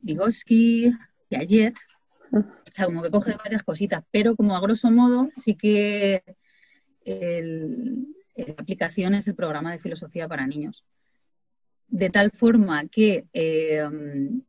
Vygotsky, 0.00 0.90
Piaget, 1.28 1.74
o 2.32 2.42
sea, 2.74 2.86
como 2.86 3.02
que 3.02 3.10
coge 3.10 3.36
varias 3.36 3.62
cositas, 3.62 4.02
pero 4.10 4.34
como 4.34 4.56
a 4.56 4.60
grosso 4.60 4.90
modo 4.90 5.28
sí 5.36 5.54
que 5.54 6.22
la 7.04 8.54
aplicación 8.56 9.14
es 9.14 9.28
el 9.28 9.34
programa 9.34 9.72
de 9.72 9.78
filosofía 9.78 10.28
para 10.28 10.46
niños. 10.46 10.84
De 11.88 12.08
tal 12.08 12.30
forma 12.30 12.86
que 12.88 13.26
em, 13.34 14.42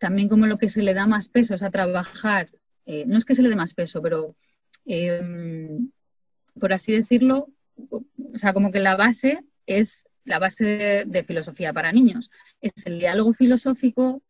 también 0.00 0.28
como 0.28 0.46
lo 0.46 0.56
que 0.56 0.70
se 0.70 0.82
le 0.82 0.94
da 0.94 1.06
más 1.06 1.28
peso 1.28 1.54
es 1.54 1.62
a 1.62 1.70
trabajar, 1.70 2.48
eh, 2.86 3.04
no 3.06 3.18
es 3.18 3.26
que 3.26 3.34
se 3.34 3.42
le 3.42 3.50
dé 3.50 3.54
más 3.54 3.74
peso, 3.74 4.00
pero 4.00 4.34
em, 4.86 5.90
por 6.58 6.72
así 6.72 6.90
decirlo, 6.90 7.48
o 7.90 8.04
sea, 8.34 8.54
como 8.54 8.72
que 8.72 8.80
la 8.80 8.96
base 8.96 9.44
es 9.66 10.04
la 10.24 10.38
base 10.38 11.04
de, 11.06 11.24
filosofía 11.24 11.72
para 11.72 11.92
niños. 11.92 12.30
Es 12.62 12.86
el 12.86 12.98
diálogo 12.98 13.34
filosófico 13.34 14.22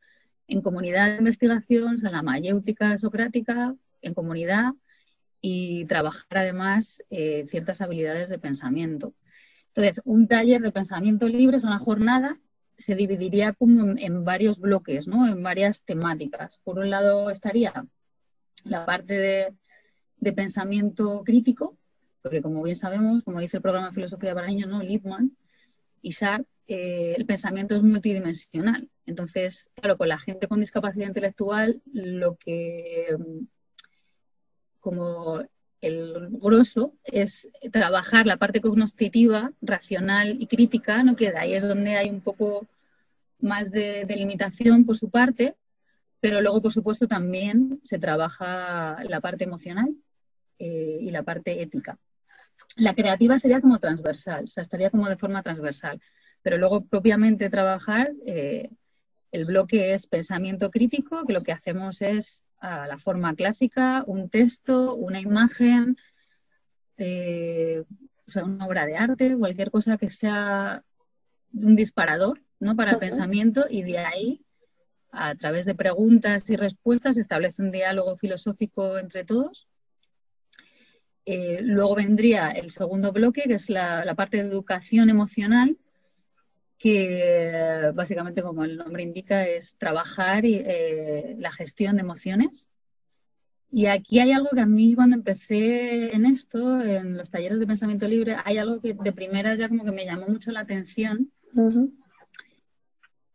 en 0.49 0.61
comunidad 0.61 1.13
de 1.13 1.19
investigación, 1.19 1.95
o 1.95 1.97
sea, 1.97 2.11
la 2.11 2.23
mayéutica 2.23 2.97
socrática, 2.97 3.77
en 4.03 4.15
comunidad, 4.15 4.73
y 5.41 5.85
trabajar 5.87 6.39
además 6.39 7.03
eh, 7.11 7.47
ciertas 7.49 7.81
habilidades 7.81 8.29
de 8.29 8.39
pensamiento. 8.41 9.15
Entonces, 9.69 10.03
un 10.05 10.27
taller 10.27 10.63
de 10.63 10.73
pensamiento 10.73 11.29
libre 11.29 11.59
es 11.59 11.65
una 11.65 11.79
jornada 11.79 12.41
se 12.81 12.95
dividiría 12.95 13.53
como 13.53 13.95
en, 13.97 14.25
varios 14.25 14.59
bloques, 14.59 15.07
¿no? 15.07 15.29
En 15.29 15.43
varias 15.43 15.83
temáticas. 15.83 16.61
Por 16.65 16.79
un 16.79 16.91
lado 16.91 17.31
estaría 17.31 17.87
la 18.65 18.87
parte 18.87 19.15
de, 20.21 20.33
pensamiento 20.33 21.23
crítico, 21.25 21.77
porque 22.23 22.43
como 22.43 22.63
bien 22.63 22.77
sabemos, 22.77 23.25
como 23.25 23.41
dice 23.41 23.59
el 23.59 23.63
programa 23.63 23.89
de 23.89 23.95
Filosofía 23.95 24.35
para 24.35 24.47
Niños, 24.47 24.69
¿no? 24.69 24.83
Y 26.03 26.13
Sartre, 26.13 26.47
eh, 26.67 27.15
el 27.17 27.27
pensamiento 27.27 27.75
es 27.75 27.83
multidimensional. 27.83 28.89
Entonces, 29.07 29.71
claro, 29.75 29.99
con 29.99 30.09
la 30.09 30.19
gente 30.19 30.47
con 30.47 30.61
discapacidad 30.61 31.09
intelectual, 31.09 31.83
lo 31.93 32.37
que 32.37 33.17
como 34.79 35.43
el 35.81 36.29
grosso 36.33 36.95
es 37.05 37.49
trabajar 37.73 38.27
la 38.27 38.37
parte 38.37 38.61
cognitiva, 38.61 39.53
racional 39.63 40.37
y 40.41 40.47
crítica, 40.47 41.03
¿no? 41.03 41.17
que 41.17 41.31
de 41.31 41.39
ahí 41.39 41.55
es 41.55 41.67
donde 41.67 41.97
hay 41.97 42.11
un 42.11 42.21
poco 42.21 42.67
más 43.41 43.71
de, 43.71 44.05
limitación 44.07 44.85
por 44.85 44.97
su 44.97 45.11
parte, 45.11 45.55
pero 46.21 46.43
luego, 46.43 46.61
por 46.61 46.73
supuesto, 46.73 47.07
también 47.09 47.81
se 47.83 47.99
trabaja 47.99 49.03
la 49.05 49.21
parte 49.21 49.45
emocional 49.45 49.89
eh, 50.59 50.99
y 51.01 51.11
la 51.11 51.23
parte 51.23 51.63
ética. 51.63 51.99
La 52.77 52.95
creativa 52.95 53.39
sería 53.39 53.61
como 53.61 53.79
transversal, 53.79 54.45
o 54.45 54.51
sea, 54.51 54.63
estaría 54.63 54.91
como 54.91 55.09
de 55.09 55.17
forma 55.17 55.43
transversal, 55.43 56.01
pero 56.43 56.59
luego 56.59 56.85
propiamente 56.85 57.49
trabajar, 57.49 58.11
eh, 58.27 58.71
el 59.33 59.45
bloque 59.47 59.95
es 59.95 60.07
pensamiento 60.07 60.71
crítico, 60.71 61.25
que 61.27 61.33
lo 61.33 61.43
que 61.43 61.53
hacemos 61.53 62.03
es 62.03 62.43
a 62.61 62.87
la 62.87 62.99
forma 62.99 63.35
clásica, 63.35 64.05
un 64.07 64.29
texto, 64.29 64.95
una 64.95 65.21
imagen, 65.21 65.97
eh, 66.99 67.83
o 68.27 68.31
sea, 68.31 68.45
una 68.45 68.67
obra 68.67 68.87
de 68.87 68.97
arte, 68.97 69.37
cualquier 69.37 69.71
cosa 69.71 69.97
que 69.97 70.11
sea 70.11 70.85
un 71.53 71.75
disparador 71.75 72.43
¿no? 72.61 72.77
para 72.77 72.93
el 72.93 72.99
pensamiento 72.99 73.65
y 73.69 73.83
de 73.83 73.99
ahí, 73.99 74.45
a 75.11 75.35
través 75.35 75.67
de 75.67 75.75
preguntas 75.75 76.49
y 76.51 76.57
respuestas, 76.57 77.17
se 77.17 77.23
establece 77.23 77.63
un 77.63 77.73
diálogo 77.73 78.15
filosófico 78.17 78.99
entre 78.99 79.25
todos. 79.25 79.67
Eh, 81.25 81.61
luego 81.63 81.97
vendría 81.97 82.51
el 82.51 82.71
segundo 82.71 83.11
bloque, 83.13 83.43
que 83.43 83.55
es 83.55 83.69
la, 83.69 84.05
la 84.05 84.15
parte 84.15 84.37
de 84.37 84.49
educación 84.49 85.11
emocional, 85.11 85.77
que 86.81 87.93
básicamente, 87.95 88.43
como 88.43 88.65
el 88.65 88.79
nombre 88.79 89.03
indica, 89.03 89.47
es 89.47 89.77
trabajar 89.77 90.47
y, 90.47 90.55
eh, 90.65 91.37
la 91.39 91.53
gestión 91.53 91.97
de 91.97 92.03
emociones. 92.03 92.71
Y 93.71 93.85
aquí 93.85 94.19
hay 94.19 94.33
algo 94.33 94.49
que 94.55 94.63
a 94.63 94.67
mí 94.67 94.95
cuando 94.95 95.15
empecé 95.15 96.15
en 96.15 96.25
esto, 96.25 96.81
en 96.81 97.19
los 97.19 97.31
talleres 97.31 97.61
de 97.61 97.67
pensamiento 97.67 98.09
libre, 98.09 98.35
hay 98.47 98.57
algo 98.57 98.81
que 98.81 98.95
de 98.95 99.13
primeras 99.13 99.59
ya 99.59 99.69
como 99.69 99.85
que 99.85 99.93
me 99.93 100.07
llamó 100.07 100.27
mucho 100.29 100.53
la 100.53 100.61
atención. 100.61 101.31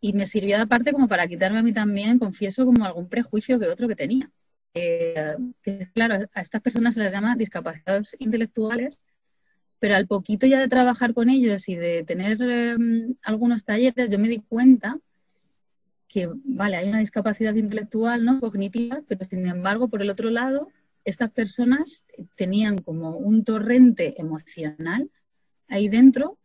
Y 0.02 0.14
me 0.14 0.26
sirvió 0.26 0.60
aparte 0.60 0.92
como 0.92 1.08
para 1.08 1.28
quitarme 1.28 1.60
a 1.60 1.64
mí 1.64 1.72
también, 1.72 2.18
confieso, 2.18 2.66
como 2.66 2.84
algún 2.84 3.08
prejuicio 3.08 3.60
que 3.60 3.68
otro 3.68 3.88
que 3.88 3.96
tenía. 3.96 4.32
Eh, 4.74 5.36
que, 5.62 5.88
claro, 5.94 6.16
a 6.34 6.42
estas 6.42 6.62
personas 6.62 6.96
se 6.96 7.04
les 7.04 7.14
llama 7.14 7.36
discapacidades 7.36 8.16
intelectuales 8.18 9.00
pero 9.86 9.98
al 9.98 10.08
poquito 10.08 10.48
ya 10.48 10.60
de 10.60 10.68
trabajar 10.68 11.14
con 11.14 11.30
ellos 11.30 11.70
y 11.70 11.76
de 11.76 12.04
tener 12.04 12.42
em, 12.42 13.14
algunos 13.22 13.66
talleres, 13.66 14.10
yo 14.10 14.18
me 14.18 14.28
di 14.28 14.40
cuenta 14.40 14.98
que, 16.08 16.28
vale, 16.44 16.78
hay 16.78 16.90
una 16.90 16.98
discapacidad 16.98 17.54
intelectual, 17.54 18.26
¿no? 18.26 18.40
Cognitiva, 18.40 19.04
pero 19.08 19.26
sin 19.26 19.46
embargo, 19.46 19.88
por 19.88 20.02
el 20.02 20.10
otro 20.10 20.32
lado, 20.32 20.70
estas 21.04 21.30
personas 21.30 22.04
tenían 22.36 22.80
como 22.80 23.16
un 23.16 23.44
torrente 23.44 24.20
emocional 24.20 25.12
ahí 25.68 25.88
dentro 25.88 26.40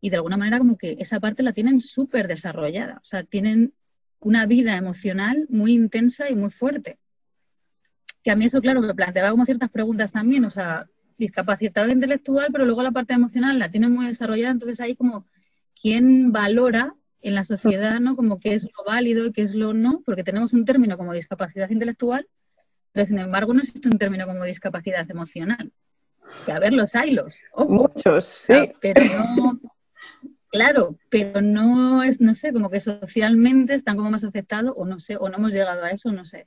y 0.00 0.08
de 0.08 0.16
alguna 0.16 0.38
manera 0.38 0.56
como 0.56 0.78
que 0.78 0.96
esa 0.98 1.20
parte 1.20 1.42
la 1.42 1.52
tienen 1.52 1.82
súper 1.82 2.28
desarrollada, 2.28 2.96
o 3.02 3.04
sea, 3.04 3.24
tienen 3.24 3.74
una 4.20 4.46
vida 4.46 4.74
emocional 4.74 5.44
muy 5.50 5.74
intensa 5.74 6.30
y 6.30 6.34
muy 6.34 6.50
fuerte. 6.50 6.98
Que 8.22 8.30
a 8.30 8.36
mí 8.36 8.46
eso, 8.46 8.62
claro, 8.62 8.80
me 8.80 8.94
planteaba 8.94 9.32
como 9.32 9.44
ciertas 9.44 9.68
preguntas 9.68 10.12
también, 10.12 10.46
o 10.46 10.50
sea, 10.50 10.88
discapacidad 11.18 11.88
intelectual, 11.88 12.48
pero 12.52 12.64
luego 12.64 12.82
la 12.82 12.92
parte 12.92 13.14
emocional 13.14 13.58
la 13.58 13.70
tiene 13.70 13.88
muy 13.88 14.06
desarrollada, 14.06 14.52
entonces 14.52 14.80
ahí 14.80 14.96
como 14.96 15.26
quién 15.80 16.32
valora 16.32 16.94
en 17.22 17.34
la 17.34 17.44
sociedad, 17.44 17.98
¿no? 18.00 18.16
Como 18.16 18.38
qué 18.38 18.54
es 18.54 18.64
lo 18.64 18.84
válido 18.84 19.26
y 19.26 19.32
qué 19.32 19.42
es 19.42 19.54
lo 19.54 19.74
no, 19.74 20.02
porque 20.04 20.24
tenemos 20.24 20.52
un 20.52 20.64
término 20.64 20.96
como 20.96 21.12
discapacidad 21.12 21.70
intelectual, 21.70 22.28
pero 22.92 23.06
sin 23.06 23.18
embargo 23.18 23.52
no 23.52 23.60
existe 23.60 23.88
un 23.88 23.98
término 23.98 24.26
como 24.26 24.44
discapacidad 24.44 25.10
emocional. 25.10 25.72
Que 26.44 26.52
a 26.52 26.58
ver, 26.58 26.72
los 26.72 26.94
hay 26.94 27.12
los, 27.12 27.42
Muchos, 27.56 28.24
sí. 28.24 28.72
pero 28.80 29.02
no, 29.36 29.60
claro, 30.50 30.98
pero 31.08 31.40
no 31.40 32.02
es, 32.02 32.20
no 32.20 32.34
sé, 32.34 32.52
como 32.52 32.70
que 32.70 32.80
socialmente 32.80 33.74
están 33.74 33.96
como 33.96 34.10
más 34.10 34.24
aceptados 34.24 34.72
o 34.76 34.84
no 34.84 34.98
sé, 34.98 35.16
o 35.16 35.28
no 35.28 35.36
hemos 35.36 35.52
llegado 35.52 35.84
a 35.84 35.90
eso, 35.90 36.12
no 36.12 36.24
sé. 36.24 36.46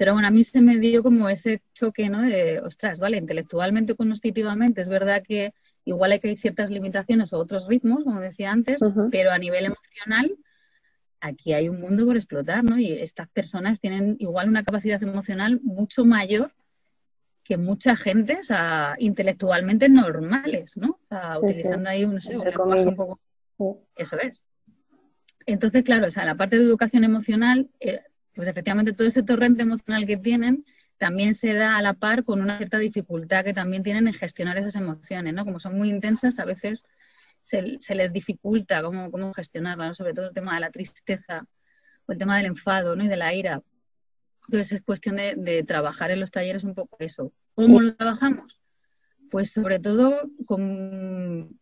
Pero 0.00 0.14
bueno, 0.14 0.28
a 0.28 0.30
mí 0.30 0.42
se 0.44 0.62
me 0.62 0.78
dio 0.78 1.02
como 1.02 1.28
ese 1.28 1.60
choque, 1.74 2.08
¿no? 2.08 2.22
De, 2.22 2.58
ostras, 2.60 2.98
vale, 2.98 3.18
intelectualmente, 3.18 3.94
cognitivamente, 3.94 4.80
es 4.80 4.88
verdad 4.88 5.22
que 5.22 5.52
igual 5.84 6.12
hay 6.12 6.20
que 6.20 6.28
hay 6.28 6.36
ciertas 6.38 6.70
limitaciones 6.70 7.34
o 7.34 7.38
otros 7.38 7.68
ritmos, 7.68 8.02
como 8.04 8.18
decía 8.18 8.50
antes, 8.50 8.80
pero 9.10 9.30
a 9.30 9.36
nivel 9.36 9.66
emocional, 9.66 10.38
aquí 11.20 11.52
hay 11.52 11.68
un 11.68 11.82
mundo 11.82 12.06
por 12.06 12.16
explotar, 12.16 12.64
¿no? 12.64 12.78
Y 12.78 12.92
estas 12.92 13.28
personas 13.28 13.78
tienen 13.78 14.16
igual 14.20 14.48
una 14.48 14.64
capacidad 14.64 15.02
emocional 15.02 15.60
mucho 15.62 16.06
mayor 16.06 16.54
que 17.44 17.58
mucha 17.58 17.94
gente, 17.94 18.38
o 18.40 18.42
sea, 18.42 18.94
intelectualmente 18.96 19.90
normales, 19.90 20.78
¿no? 20.78 20.92
O 20.92 21.08
sea, 21.10 21.38
utilizando 21.38 21.90
ahí 21.90 22.06
un, 22.06 22.14
no 22.14 22.20
sé, 22.20 22.38
un 22.38 22.46
lenguaje 22.46 22.86
un 22.86 22.96
poco... 22.96 23.20
Eso 23.96 24.18
es. 24.18 24.44
Entonces, 25.44 25.82
claro, 25.82 26.06
o 26.06 26.10
sea, 26.10 26.24
la 26.24 26.36
parte 26.36 26.56
de 26.56 26.64
educación 26.64 27.04
emocional, 27.04 27.68
eh, 27.80 28.00
pues 28.34 28.48
efectivamente 28.48 28.92
todo 28.92 29.08
ese 29.08 29.22
torrente 29.22 29.62
emocional 29.62 30.06
que 30.06 30.16
tienen 30.16 30.64
también 30.98 31.34
se 31.34 31.54
da 31.54 31.76
a 31.76 31.82
la 31.82 31.94
par 31.94 32.24
con 32.24 32.40
una 32.42 32.58
cierta 32.58 32.78
dificultad 32.78 33.44
que 33.44 33.54
también 33.54 33.82
tienen 33.82 34.06
en 34.06 34.14
gestionar 34.14 34.58
esas 34.58 34.76
emociones, 34.76 35.32
¿no? 35.32 35.44
Como 35.44 35.58
son 35.58 35.76
muy 35.76 35.88
intensas, 35.88 36.38
a 36.38 36.44
veces 36.44 36.84
se, 37.42 37.94
les 37.94 38.12
dificulta 38.12 38.82
cómo, 38.82 39.10
cómo 39.10 39.32
gestionarlas, 39.32 39.96
sobre 39.96 40.12
todo 40.12 40.28
el 40.28 40.34
tema 40.34 40.54
de 40.54 40.60
la 40.60 40.70
tristeza 40.70 41.46
o 42.06 42.12
el 42.12 42.18
tema 42.18 42.36
del 42.36 42.46
enfado, 42.46 42.96
¿no? 42.96 43.04
Y 43.04 43.08
de 43.08 43.16
la 43.16 43.34
ira. 43.34 43.62
Entonces 44.48 44.72
es 44.72 44.82
cuestión 44.82 45.16
de, 45.16 45.64
trabajar 45.66 46.10
en 46.10 46.20
los 46.20 46.30
talleres 46.30 46.64
un 46.64 46.74
poco 46.74 46.96
eso. 47.00 47.32
¿Cómo 47.54 47.80
lo 47.80 47.94
trabajamos? 47.94 48.60
Pues 49.30 49.52
sobre 49.52 49.78
todo 49.78 50.28
con, 50.44 51.59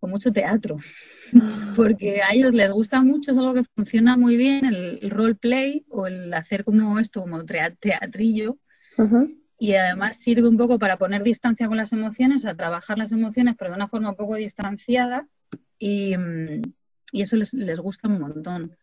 con 0.00 0.10
mucho 0.10 0.32
teatro, 0.32 0.78
porque 1.76 2.22
a 2.22 2.32
ellos 2.32 2.54
les 2.54 2.70
gusta 2.70 3.02
mucho, 3.02 3.32
es 3.32 3.38
algo 3.38 3.54
que 3.54 3.64
funciona 3.64 4.16
muy 4.16 4.36
bien, 4.36 4.64
el, 4.64 5.10
role 5.10 5.34
play 5.34 5.84
o 5.90 6.06
el 6.06 6.32
hacer 6.32 6.64
como 6.64 6.98
esto, 6.98 7.20
como 7.20 7.44
teatrillo, 7.44 8.58
y 9.58 9.74
además 9.74 10.16
sirve 10.16 10.48
un 10.48 10.56
poco 10.56 10.78
para 10.78 10.96
poner 10.96 11.22
distancia 11.22 11.68
con 11.68 11.76
las 11.76 11.92
emociones, 11.92 12.46
a 12.46 12.54
trabajar 12.54 12.98
las 12.98 13.12
emociones, 13.12 13.56
pero 13.58 13.70
de 13.70 13.76
una 13.76 13.88
forma 13.88 14.10
un 14.10 14.16
poco 14.16 14.36
distanciada, 14.36 15.28
y, 15.78 16.16
mm, 16.16 16.62
eso 17.12 17.36
les, 17.36 17.52
les, 17.52 17.80
gusta 17.80 18.08
un 18.08 18.20
montón. 18.20 18.76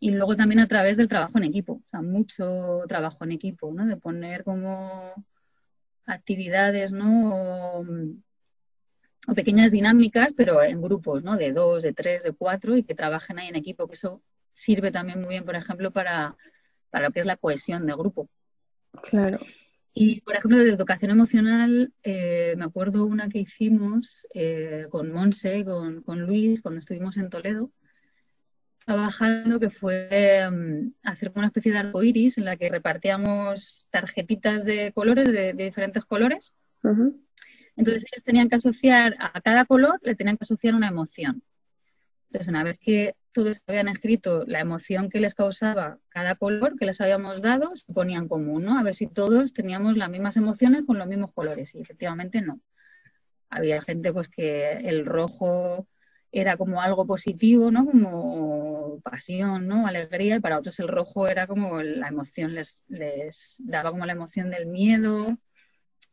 Y 0.00 0.12
luego 0.12 0.36
también 0.36 0.60
a 0.60 0.68
través 0.68 0.96
del 0.96 1.08
trabajo 1.08 1.38
en 1.38 1.44
equipo, 1.44 1.82
o 1.84 1.88
sea, 1.90 2.02
mucho 2.02 2.84
trabajo 2.88 3.24
en 3.24 3.32
equipo, 3.32 3.72
¿no? 3.72 3.86
De 3.86 3.96
poner 3.96 4.44
como 4.44 5.12
actividades, 6.06 6.92
¿no? 6.92 7.80
o 7.80 7.84
pequeñas 9.34 9.72
dinámicas, 9.72 10.32
pero 10.34 10.62
en 10.62 10.80
grupos, 10.80 11.22
¿no? 11.22 11.36
De 11.36 11.52
dos, 11.52 11.82
de 11.82 11.92
tres, 11.92 12.22
de 12.22 12.32
cuatro 12.32 12.76
y 12.76 12.82
que 12.82 12.94
trabajen 12.94 13.38
ahí 13.38 13.48
en 13.48 13.56
equipo, 13.56 13.86
que 13.86 13.94
eso 13.94 14.18
sirve 14.54 14.90
también 14.90 15.20
muy 15.20 15.30
bien, 15.30 15.44
por 15.44 15.56
ejemplo, 15.56 15.90
para, 15.90 16.36
lo 16.92 17.10
que 17.10 17.20
es 17.20 17.26
la 17.26 17.36
cohesión 17.36 17.86
de 17.86 17.94
grupo. 17.94 18.28
Claro. 19.02 19.38
Y, 19.94 20.20
por 20.20 20.36
ejemplo, 20.36 20.58
de 20.58 20.70
educación 20.70 21.10
emocional, 21.10 21.92
eh, 22.02 22.54
me 22.56 22.64
acuerdo 22.64 23.04
una 23.04 23.28
que 23.28 23.40
hicimos 23.40 24.26
eh, 24.32 24.86
con 24.90 25.12
Monse, 25.12 25.64
con, 25.64 26.02
con, 26.02 26.26
Luis, 26.26 26.62
cuando 26.62 26.78
estuvimos 26.78 27.16
en 27.16 27.30
Toledo, 27.30 27.70
trabajando, 28.88 29.60
que 29.60 29.68
fue 29.68 30.48
mm, 30.50 30.92
hacer 31.02 31.30
una 31.34 31.48
especie 31.48 31.72
de 31.72 31.78
arco 31.78 32.02
iris 32.02 32.38
en 32.38 32.46
la 32.46 32.56
que 32.56 32.70
repartíamos 32.70 33.86
tarjetitas 33.90 34.64
de 34.64 34.92
colores, 34.94 35.30
de, 35.30 35.52
diferentes 35.52 36.06
colores. 36.06 36.54
Entonces 37.78 38.04
ellos 38.10 38.24
tenían 38.24 38.48
que 38.48 38.56
asociar 38.56 39.14
a 39.20 39.40
cada 39.40 39.64
color, 39.64 40.00
le 40.02 40.16
tenían 40.16 40.36
que 40.36 40.44
asociar 40.44 40.74
una 40.74 40.88
emoción. 40.88 41.44
Entonces 42.26 42.48
una 42.48 42.64
vez 42.64 42.76
que 42.76 43.14
todos 43.30 43.62
habían 43.68 43.86
escrito 43.86 44.44
la 44.48 44.58
emoción 44.58 45.08
que 45.08 45.20
les 45.20 45.36
causaba 45.36 45.98
cada 46.08 46.34
color 46.34 46.76
que 46.76 46.86
les 46.86 47.00
habíamos 47.00 47.40
dado, 47.40 47.76
se 47.76 47.92
ponían 47.92 48.26
común, 48.26 48.64
¿no? 48.64 48.78
A 48.80 48.82
ver 48.82 48.96
si 48.96 49.06
todos 49.06 49.54
teníamos 49.54 49.96
las 49.96 50.10
mismas 50.10 50.36
emociones 50.36 50.82
con 50.86 50.98
los 50.98 51.06
mismos 51.06 51.30
colores. 51.32 51.72
Y 51.76 51.80
efectivamente 51.80 52.42
no. 52.42 52.60
Había 53.48 53.80
gente 53.80 54.12
pues 54.12 54.28
que 54.28 54.72
el 54.72 55.06
rojo 55.06 55.86
era 56.32 56.56
como 56.56 56.82
algo 56.82 57.06
positivo, 57.06 57.70
¿no? 57.70 57.86
Como 57.86 59.00
pasión, 59.04 59.68
¿no? 59.68 59.86
Alegría, 59.86 60.36
y 60.36 60.40
para 60.40 60.58
otros 60.58 60.80
el 60.80 60.88
rojo 60.88 61.28
era 61.28 61.46
como 61.46 61.80
la 61.80 62.08
emoción, 62.08 62.54
les, 62.54 62.82
les 62.88 63.54
daba 63.60 63.92
como 63.92 64.04
la 64.04 64.14
emoción 64.14 64.50
del 64.50 64.66
miedo, 64.66 65.38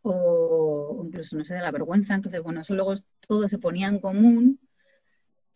o 0.08 0.75
incluso, 1.04 1.38
no 1.38 1.44
sé, 1.44 1.56
de 1.56 1.62
la 1.62 1.72
vergüenza. 1.72 2.16
Entonces, 2.16 2.42
bueno, 2.42 2.62
eso 2.62 2.74
luego 2.74 2.94
todo 3.28 3.48
se 3.48 3.58
ponía 3.58 3.88
en 3.88 4.00
común. 4.00 4.60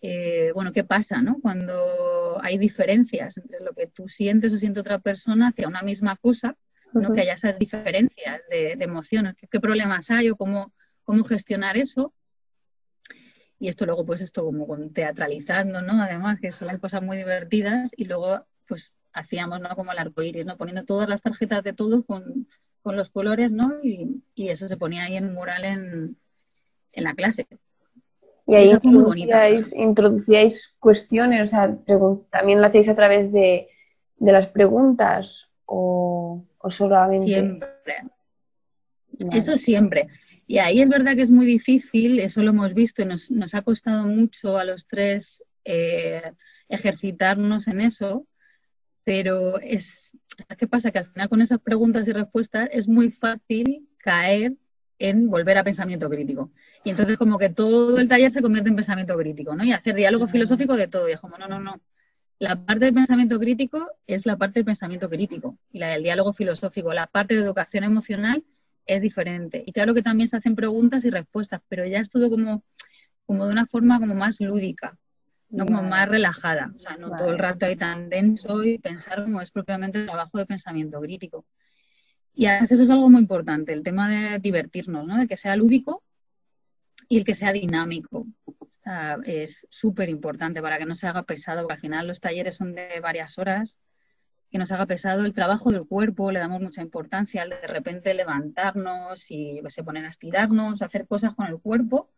Eh, 0.01 0.51
bueno, 0.53 0.71
¿qué 0.71 0.83
pasa, 0.83 1.21
no? 1.21 1.39
Cuando 1.41 2.39
hay 2.41 2.57
diferencias 2.57 3.37
entre 3.37 3.59
lo 3.59 3.73
que 3.73 3.87
tú 3.87 4.07
sientes 4.07 4.53
o 4.53 4.57
siente 4.57 4.79
otra 4.79 4.99
persona 4.99 5.49
hacia 5.49 5.67
una 5.67 5.81
misma 5.81 6.15
cosa, 6.15 6.55
¿no? 6.93 7.13
Que 7.13 7.21
haya 7.21 7.33
esas 7.33 7.59
diferencias 7.59 8.43
de, 8.49 8.71
emociones, 8.79 9.35
¿Qué, 9.49 9.59
problemas 9.59 10.09
hay 10.09 10.29
o 10.29 10.35
cómo, 10.35 10.73
cómo 11.03 11.23
gestionar 11.23 11.77
eso. 11.77 12.13
Y 13.59 13.67
esto 13.67 13.85
luego, 13.85 14.05
pues 14.05 14.21
esto 14.21 14.45
como 14.45 14.65
con 14.67 14.89
teatralizando, 14.93 15.81
¿no? 15.81 16.01
Además, 16.01 16.39
que 16.39 16.51
son 16.51 16.67
las 16.67 16.79
cosas 16.79 17.01
muy 17.01 17.17
divertidas 17.17 17.91
y 17.97 18.05
luego, 18.05 18.47
pues 18.65 18.97
hacíamos, 19.11 19.59
¿no? 19.59 19.75
Como 19.75 19.91
el 19.91 19.99
arco 19.99 20.21
iris, 20.21 20.45
¿no? 20.45 20.57
Poniendo 20.57 20.85
todas 20.85 21.09
las 21.09 21.21
tarjetas 21.21 21.63
de 21.63 21.73
todos 21.73 22.05
con 22.05 22.47
con 22.81 22.95
los 22.95 23.09
colores, 23.09 23.51
¿no? 23.51 23.73
Y, 23.83 24.21
eso 24.35 24.67
se 24.67 24.77
ponía 24.77 25.03
ahí 25.03 25.17
en 25.17 25.25
un 25.25 25.33
mural 25.33 25.65
en, 25.65 26.17
la 26.93 27.13
clase. 27.13 27.47
Y 28.47 28.55
ahí 28.55 28.71
introducíais, 28.71 29.73
introducíais, 29.75 30.75
cuestiones, 30.79 31.43
o 31.43 31.47
sea, 31.47 31.77
también 32.29 32.61
lo 32.61 32.67
hacéis 32.67 32.89
a 32.89 32.95
través 32.95 33.31
de, 33.31 33.67
las 34.19 34.47
preguntas 34.47 35.49
o, 35.65 36.43
o 36.57 36.69
solamente. 36.69 37.25
Siempre. 37.25 37.67
Eso 39.31 39.57
siempre. 39.57 40.07
Y 40.47 40.57
ahí 40.57 40.81
es 40.81 40.89
verdad 40.89 41.15
que 41.15 41.21
es 41.21 41.29
muy 41.29 41.45
difícil, 41.45 42.19
eso 42.19 42.41
lo 42.41 42.49
hemos 42.49 42.73
visto 42.73 43.03
y 43.03 43.05
nos, 43.05 43.29
nos 43.29 43.53
ha 43.53 43.61
costado 43.61 44.05
mucho 44.05 44.57
a 44.57 44.63
los 44.63 44.87
tres 44.87 45.43
eh, 45.63 46.31
ejercitarnos 46.69 47.67
en 47.67 47.81
eso, 47.81 48.25
pero 49.03 49.59
es, 49.59 50.17
¿qué 50.57 50.67
pasa? 50.67 50.91
Que 50.91 50.99
al 50.99 51.05
final 51.05 51.29
con 51.29 51.41
esas 51.41 51.59
preguntas 51.59 52.07
y 52.07 52.13
respuestas 52.13 52.69
es 52.71 52.87
muy 52.87 53.09
fácil 53.09 53.87
caer 53.97 54.55
en 54.99 55.29
volver 55.29 55.57
a 55.57 55.63
pensamiento 55.63 56.09
crítico. 56.09 56.51
Y 56.83 56.89
entonces 56.91 57.17
como 57.17 57.37
que 57.37 57.49
todo 57.49 57.97
el 57.99 58.07
taller 58.07 58.31
se 58.31 58.41
convierte 58.41 58.69
en 58.69 58.75
pensamiento 58.75 59.17
crítico, 59.17 59.55
¿no? 59.55 59.63
Y 59.63 59.71
hacer 59.71 59.95
diálogo 59.95 60.27
filosófico 60.27 60.75
de 60.75 60.87
todo. 60.87 61.07
Y 61.09 61.13
es 61.13 61.19
como, 61.19 61.37
no, 61.37 61.47
no, 61.47 61.59
no. 61.59 61.79
La 62.37 62.65
parte 62.65 62.85
del 62.85 62.93
pensamiento 62.93 63.39
crítico 63.39 63.89
es 64.07 64.25
la 64.25 64.37
parte 64.37 64.59
del 64.59 64.65
pensamiento 64.65 65.09
crítico 65.09 65.57
y 65.71 65.79
la 65.79 65.89
del 65.89 66.03
diálogo 66.03 66.33
filosófico. 66.33 66.93
La 66.93 67.07
parte 67.07 67.35
de 67.35 67.41
educación 67.41 67.83
emocional 67.83 68.43
es 68.85 69.01
diferente. 69.01 69.63
Y 69.65 69.71
claro 69.71 69.93
que 69.93 70.01
también 70.01 70.27
se 70.27 70.37
hacen 70.37 70.55
preguntas 70.55 71.05
y 71.05 71.09
respuestas, 71.09 71.61
pero 71.67 71.85
ya 71.85 71.99
es 71.99 72.09
todo 72.09 72.29
como, 72.29 72.63
como 73.25 73.45
de 73.45 73.51
una 73.51 73.65
forma 73.65 73.99
como 73.99 74.15
más 74.15 74.39
lúdica 74.41 74.97
no 75.49 75.65
como 75.65 75.83
más 75.83 76.07
relajada, 76.07 76.71
o 76.75 76.79
sea, 76.79 76.97
no 76.97 77.15
todo 77.15 77.31
el 77.31 77.39
rato 77.39 77.65
ahí 77.65 77.75
tan 77.75 78.09
denso 78.09 78.63
y 78.63 78.77
pensar 78.77 79.23
como 79.23 79.41
es 79.41 79.51
propiamente 79.51 79.99
el 79.99 80.05
trabajo 80.05 80.37
de 80.37 80.45
pensamiento 80.45 80.99
crítico. 81.01 81.45
Y 82.35 82.45
además 82.45 82.71
eso 82.71 82.83
es 82.83 82.89
algo 82.89 83.09
muy 83.09 83.21
importante, 83.21 83.73
el 83.73 83.83
tema 83.83 84.09
de 84.09 84.39
divertirnos, 84.39 85.07
¿no? 85.07 85.17
De 85.17 85.27
que 85.27 85.37
sea 85.37 85.55
lúdico 85.55 86.03
y 87.07 87.17
el 87.17 87.25
que 87.25 87.35
sea 87.35 87.51
dinámico. 87.51 88.27
es 89.25 89.67
súper 89.69 90.09
importante 90.09 90.61
para 90.61 90.77
que 90.77 90.85
no 90.85 90.95
se 90.95 91.07
haga 91.07 91.23
pesado, 91.23 91.61
porque 91.61 91.73
al 91.73 91.79
final 91.79 92.07
los 92.07 92.21
talleres 92.21 92.55
son 92.55 92.73
de 92.73 92.99
varias 93.01 93.37
horas, 93.37 93.77
que 94.51 94.57
nos 94.57 94.71
haga 94.71 94.87
pesado 94.87 95.25
el 95.25 95.33
trabajo 95.33 95.71
del 95.71 95.85
cuerpo, 95.85 96.31
le 96.31 96.39
damos 96.39 96.61
mucha 96.61 96.81
importancia 96.81 97.43
al 97.43 97.49
de 97.49 97.67
repente 97.67 98.13
levantarnos 98.13 99.29
y 99.29 99.61
se 99.67 99.83
ponen 99.83 100.05
a 100.05 100.09
estirarnos, 100.09 100.81
hacer 100.81 101.07
cosas 101.07 101.35
con 101.35 101.47
el 101.47 101.59
cuerpo 101.59 102.09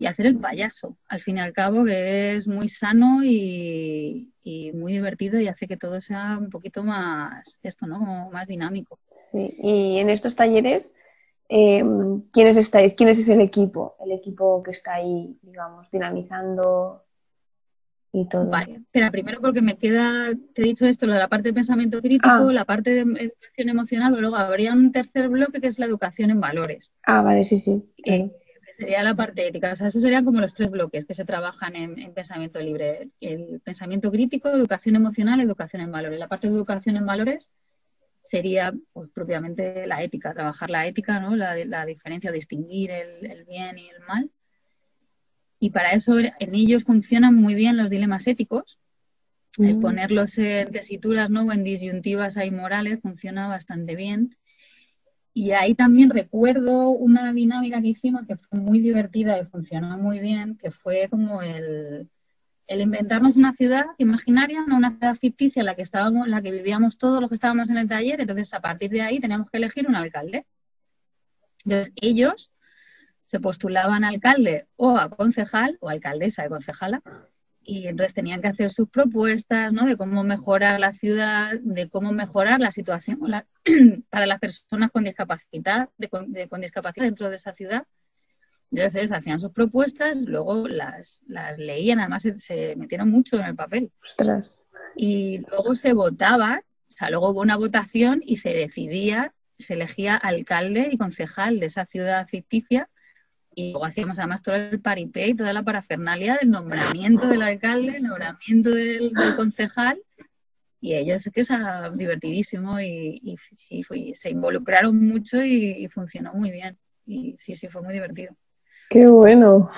y 0.00 0.06
hacer 0.06 0.24
el 0.24 0.38
payaso, 0.38 0.96
al 1.08 1.20
fin 1.20 1.36
y 1.36 1.40
al 1.40 1.52
cabo, 1.52 1.84
que 1.84 2.34
es 2.34 2.48
muy 2.48 2.68
sano 2.68 3.22
y, 3.22 4.32
muy 4.74 4.94
divertido 4.94 5.38
y 5.38 5.46
hace 5.46 5.68
que 5.68 5.76
todo 5.76 6.00
sea 6.00 6.38
un 6.40 6.48
poquito 6.48 6.82
más, 6.82 7.60
esto, 7.62 7.86
¿no? 7.86 7.98
Como 7.98 8.30
más 8.30 8.48
dinámico. 8.48 8.98
Sí, 9.30 9.54
y 9.62 9.98
en 9.98 10.08
estos 10.08 10.34
talleres, 10.34 10.94
eh, 11.50 11.84
¿quiénes 12.32 12.56
estáis? 12.56 12.94
¿Quién 12.94 13.10
es 13.10 13.28
el 13.28 13.42
equipo? 13.42 13.96
El 14.02 14.12
equipo 14.12 14.62
que 14.62 14.70
está 14.70 14.94
ahí, 14.94 15.38
digamos, 15.42 15.90
dinamizando 15.90 17.04
y 18.10 18.26
todo. 18.26 18.46
Vale, 18.46 18.76
espera, 18.76 19.10
primero 19.10 19.42
porque 19.42 19.60
me 19.60 19.76
queda, 19.76 20.32
te 20.54 20.62
he 20.62 20.64
dicho 20.64 20.86
esto, 20.86 21.06
lo 21.06 21.12
de 21.12 21.18
la 21.18 21.28
parte 21.28 21.48
de 21.50 21.54
pensamiento 21.54 22.00
crítico, 22.00 22.26
ah. 22.26 22.52
la 22.52 22.64
parte 22.64 22.90
de 22.94 23.00
educación 23.02 23.68
emocional, 23.68 24.12
pero 24.12 24.22
luego 24.22 24.36
habría 24.36 24.72
un 24.72 24.92
tercer 24.92 25.28
bloque 25.28 25.60
que 25.60 25.66
es 25.66 25.78
la 25.78 25.84
educación 25.84 26.30
en 26.30 26.40
valores. 26.40 26.96
Ah, 27.04 27.20
vale, 27.20 27.44
sí, 27.44 27.58
sí. 27.58 27.84
Eh, 28.06 28.32
sería 28.80 29.02
la 29.02 29.14
parte 29.14 29.46
ética. 29.46 29.72
O 29.72 29.76
sea, 29.76 29.88
esos 29.88 30.02
serían 30.02 30.24
como 30.24 30.40
los 30.40 30.54
tres 30.54 30.70
bloques 30.70 31.04
que 31.04 31.14
se 31.14 31.26
trabajan 31.26 31.76
en, 31.76 32.14
pensamiento 32.14 32.60
libre. 32.60 33.10
El 33.20 33.60
pensamiento 33.60 34.10
crítico, 34.10 34.48
educación 34.48 34.96
emocional, 34.96 35.40
educación 35.40 35.82
en 35.82 35.92
valores. 35.92 36.18
La 36.18 36.28
parte 36.28 36.48
de 36.48 36.54
educación 36.54 36.96
en 36.96 37.04
valores 37.04 37.50
sería 38.22 38.72
pues, 38.92 39.10
propiamente 39.10 39.86
la 39.86 40.02
ética, 40.02 40.32
trabajar 40.32 40.70
la 40.70 40.86
ética, 40.86 41.20
¿no? 41.20 41.36
la, 41.36 41.84
diferencia, 41.84 42.32
distinguir 42.32 42.90
el, 42.90 43.44
bien 43.44 43.76
y 43.78 43.88
el 43.90 44.00
mal. 44.08 44.30
Y 45.58 45.70
para 45.70 45.92
eso 45.92 46.18
en 46.18 46.54
ellos 46.54 46.84
funcionan 46.84 47.34
muy 47.34 47.54
bien 47.54 47.76
los 47.76 47.90
dilemas 47.90 48.26
éticos. 48.26 48.78
El 49.58 49.76
mm. 49.76 49.80
ponerlos 49.80 50.38
en 50.38 50.70
tesituras 50.70 51.28
¿no? 51.28 51.44
o 51.44 51.52
en 51.52 51.64
disyuntivas 51.64 52.38
ahí 52.38 52.50
morales 52.50 53.00
funciona 53.02 53.46
bastante 53.46 53.94
bien. 53.94 54.36
Y 55.32 55.52
ahí 55.52 55.74
también 55.74 56.10
recuerdo 56.10 56.90
una 56.90 57.32
dinámica 57.32 57.80
que 57.80 57.88
hicimos 57.88 58.26
que 58.26 58.36
fue 58.36 58.58
muy 58.58 58.80
divertida 58.80 59.40
y 59.40 59.44
funcionó 59.44 59.96
muy 59.96 60.18
bien, 60.18 60.56
que 60.56 60.70
fue 60.70 61.08
como 61.08 61.40
el, 61.42 62.10
inventarnos 62.66 63.36
una 63.36 63.52
ciudad 63.52 63.86
imaginaria, 63.98 64.64
una 64.64 64.90
ciudad 64.90 65.14
ficticia 65.14 65.60
en 65.60 65.66
la 65.66 65.76
que 65.76 65.82
estábamos, 65.82 66.28
la 66.28 66.42
que 66.42 66.50
vivíamos 66.50 66.98
todos 66.98 67.20
los 67.20 67.28
que 67.28 67.36
estábamos 67.36 67.70
en 67.70 67.76
el 67.76 67.88
taller. 67.88 68.20
Entonces, 68.20 68.52
a 68.54 68.60
partir 68.60 68.90
de 68.90 69.02
ahí 69.02 69.20
teníamos 69.20 69.50
que 69.50 69.58
elegir 69.58 69.86
un 69.86 69.94
alcalde. 69.94 70.46
Entonces, 71.64 71.92
ellos 71.96 72.50
se 73.24 73.38
postulaban 73.38 74.02
alcalde 74.02 74.66
o 74.76 74.96
a 74.98 75.08
concejal 75.10 75.78
o 75.80 75.88
alcaldesa 75.88 76.42
de 76.42 76.48
concejala 76.48 77.02
y 77.70 77.86
entonces 77.86 78.14
tenían 78.14 78.42
que 78.42 78.48
hacer 78.48 78.68
sus 78.70 78.88
propuestas, 78.88 79.72
¿no? 79.72 79.86
De 79.86 79.96
cómo 79.96 80.24
mejorar 80.24 80.80
la 80.80 80.92
ciudad, 80.92 81.52
de 81.60 81.88
cómo 81.88 82.10
mejorar 82.10 82.58
la 82.58 82.72
situación 82.72 83.20
para 84.10 84.26
las 84.26 84.40
personas 84.40 84.90
con 84.90 85.04
discapacidad, 85.04 85.88
con, 86.10 86.32
discapacidad 86.60 87.06
dentro 87.06 87.30
de 87.30 87.36
esa 87.36 87.52
ciudad. 87.54 87.84
Entonces 88.72 89.12
hacían 89.12 89.38
sus 89.38 89.52
propuestas, 89.52 90.24
luego 90.26 90.66
las, 90.66 91.22
las 91.28 91.58
leían, 91.58 92.00
además 92.00 92.26
se, 92.38 92.74
metieron 92.74 93.08
mucho 93.08 93.36
en 93.36 93.44
el 93.44 93.54
papel. 93.54 93.92
Y 94.96 95.38
luego 95.48 95.76
se 95.76 95.92
votaba, 95.92 96.64
o 96.88 96.90
sea, 96.90 97.08
luego 97.10 97.30
hubo 97.30 97.40
una 97.40 97.56
votación 97.56 98.20
y 98.24 98.36
se 98.36 98.50
decidía, 98.50 99.32
se 99.60 99.74
elegía 99.74 100.16
alcalde 100.16 100.88
y 100.90 100.98
concejal 100.98 101.60
de 101.60 101.66
esa 101.66 101.86
ciudad 101.86 102.26
ficticia 102.26 102.88
y 103.54 103.72
luego 103.72 103.84
hacíamos 103.84 104.18
además 104.18 104.42
todo 104.42 104.54
el 104.54 104.80
paripé 104.80 105.28
y 105.28 105.34
toda 105.34 105.52
la 105.52 105.62
parafernalia 105.62 106.38
del 106.40 106.50
nombramiento 106.50 107.28
del 107.28 107.42
alcalde, 107.42 107.96
el 107.96 108.04
nombramiento 108.04 108.70
del, 108.70 109.12
concejal. 109.36 110.00
Y 110.80 110.94
ellos 110.94 111.28
que 111.34 111.42
o 111.42 111.90
divertidísimo 111.90 112.80
y, 112.80 113.36
sí, 113.52 113.82
se 114.14 114.30
involucraron 114.30 114.96
mucho 115.06 115.42
y, 115.42 115.86
funcionó 115.88 116.32
muy 116.32 116.50
bien. 116.50 116.78
Y 117.06 117.36
sí, 117.38 117.54
sí, 117.54 117.68
fue 117.68 117.82
muy 117.82 117.92
divertido. 117.92 118.34
Qué 118.88 119.06
bueno. 119.06 119.70